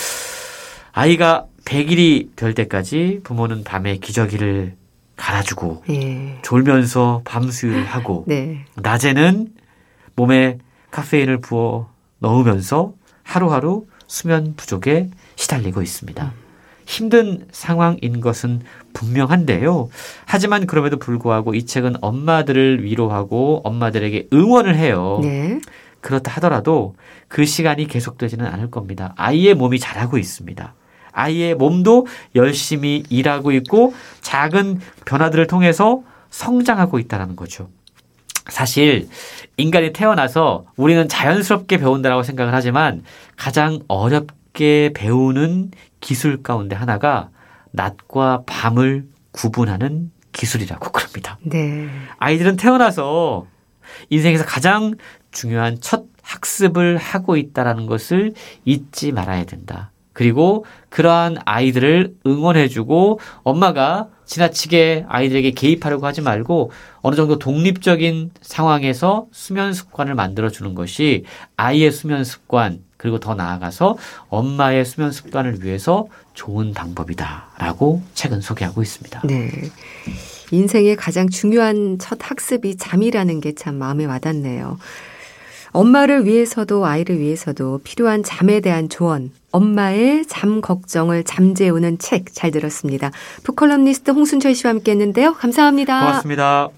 아이가 0.90 1.46
100일이 1.64 2.30
될 2.34 2.54
때까지 2.54 3.20
부모는 3.22 3.62
밤에 3.62 3.98
기저귀를 3.98 4.74
갈아주고 5.14 5.84
예. 5.90 6.38
졸면서 6.42 7.22
밤수유를 7.24 7.84
하고 7.84 8.24
네. 8.26 8.64
낮에는 8.74 9.46
몸에 10.16 10.58
카페인을 10.90 11.40
부어 11.40 11.90
넣으면서 12.18 12.94
하루하루 13.22 13.86
수면 14.08 14.54
부족에 14.56 15.10
시달리고 15.36 15.82
있습니다. 15.82 16.24
음. 16.24 16.47
힘든 16.88 17.46
상황인 17.52 18.22
것은 18.22 18.62
분명한데요. 18.94 19.90
하지만 20.24 20.66
그럼에도 20.66 20.98
불구하고 20.98 21.54
이 21.54 21.66
책은 21.66 21.96
엄마들을 22.00 22.82
위로하고 22.82 23.60
엄마들에게 23.62 24.28
응원을 24.32 24.74
해요. 24.74 25.20
네. 25.22 25.60
그렇다 26.00 26.32
하더라도 26.36 26.96
그 27.28 27.44
시간이 27.44 27.88
계속되지는 27.88 28.46
않을 28.46 28.70
겁니다. 28.70 29.12
아이의 29.18 29.54
몸이 29.54 29.78
자라고 29.78 30.16
있습니다. 30.16 30.74
아이의 31.12 31.56
몸도 31.56 32.06
열심히 32.34 33.02
일하고 33.10 33.52
있고 33.52 33.92
작은 34.22 34.80
변화들을 35.04 35.46
통해서 35.46 36.00
성장하고 36.30 36.98
있다는 37.00 37.36
거죠. 37.36 37.68
사실 38.48 39.08
인간이 39.58 39.92
태어나서 39.92 40.64
우리는 40.76 41.06
자연스럽게 41.06 41.76
배운다라고 41.76 42.22
생각을 42.22 42.54
하지만 42.54 43.04
가장 43.36 43.80
어렵 43.88 44.37
게 44.58 44.90
배우는 44.92 45.70
기술 46.00 46.42
가운데 46.42 46.74
하나가 46.74 47.30
낮과 47.70 48.42
밤을 48.44 49.06
구분하는 49.30 50.10
기술이라고 50.32 50.90
그럽니다. 50.90 51.38
네. 51.42 51.88
아이들은 52.18 52.56
태어나서 52.56 53.46
인생에서 54.10 54.44
가장 54.44 54.94
중요한 55.30 55.78
첫 55.80 56.06
학습을 56.22 56.96
하고 56.96 57.36
있다라는 57.36 57.86
것을 57.86 58.34
잊지 58.64 59.12
말아야 59.12 59.44
된다. 59.44 59.92
그리고 60.12 60.64
그러한 60.88 61.36
아이들을 61.44 62.16
응원해주고 62.26 63.20
엄마가 63.44 64.08
지나치게 64.24 65.06
아이들에게 65.08 65.52
개입하려고 65.52 66.04
하지 66.04 66.20
말고 66.20 66.72
어느 66.96 67.14
정도 67.14 67.38
독립적인 67.38 68.32
상황에서 68.40 69.28
수면 69.30 69.72
습관을 69.72 70.16
만들어주는 70.16 70.74
것이 70.74 71.24
아이의 71.56 71.92
수면 71.92 72.24
습관, 72.24 72.80
그리고 72.98 73.18
더 73.18 73.34
나아가서 73.34 73.96
엄마의 74.28 74.84
수면 74.84 75.10
습관을 75.12 75.64
위해서 75.64 76.06
좋은 76.34 76.74
방법이다라고 76.74 78.02
책은 78.14 78.42
소개하고 78.42 78.82
있습니다. 78.82 79.22
네. 79.24 79.50
인생의 80.50 80.96
가장 80.96 81.28
중요한 81.28 81.98
첫 81.98 82.18
학습이 82.20 82.76
잠이라는 82.76 83.40
게 83.40 83.52
참 83.52 83.76
마음에 83.76 84.04
와닿네요. 84.04 84.78
엄마를 85.72 86.24
위해서도 86.24 86.86
아이를 86.86 87.18
위해서도 87.18 87.80
필요한 87.84 88.22
잠에 88.22 88.60
대한 88.60 88.88
조언, 88.88 89.30
엄마의 89.52 90.24
잠 90.26 90.60
걱정을 90.60 91.24
잠재우는 91.24 91.98
책 91.98 92.32
잘 92.32 92.50
들었습니다. 92.50 93.10
북컬럼니스트 93.44 94.10
홍순철 94.12 94.54
씨와 94.54 94.72
함께 94.74 94.92
했는데요. 94.92 95.34
감사합니다. 95.34 96.00
고맙습니다. 96.00 96.68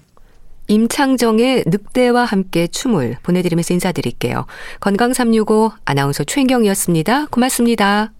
임창정의 0.71 1.65
늑대와 1.67 2.23
함께 2.23 2.65
춤을 2.65 3.17
보내드리면서 3.23 3.73
인사드릴게요. 3.73 4.45
건강365 4.79 5.73
아나운서 5.83 6.23
최인경이었습니다. 6.23 7.25
고맙습니다. 7.25 8.13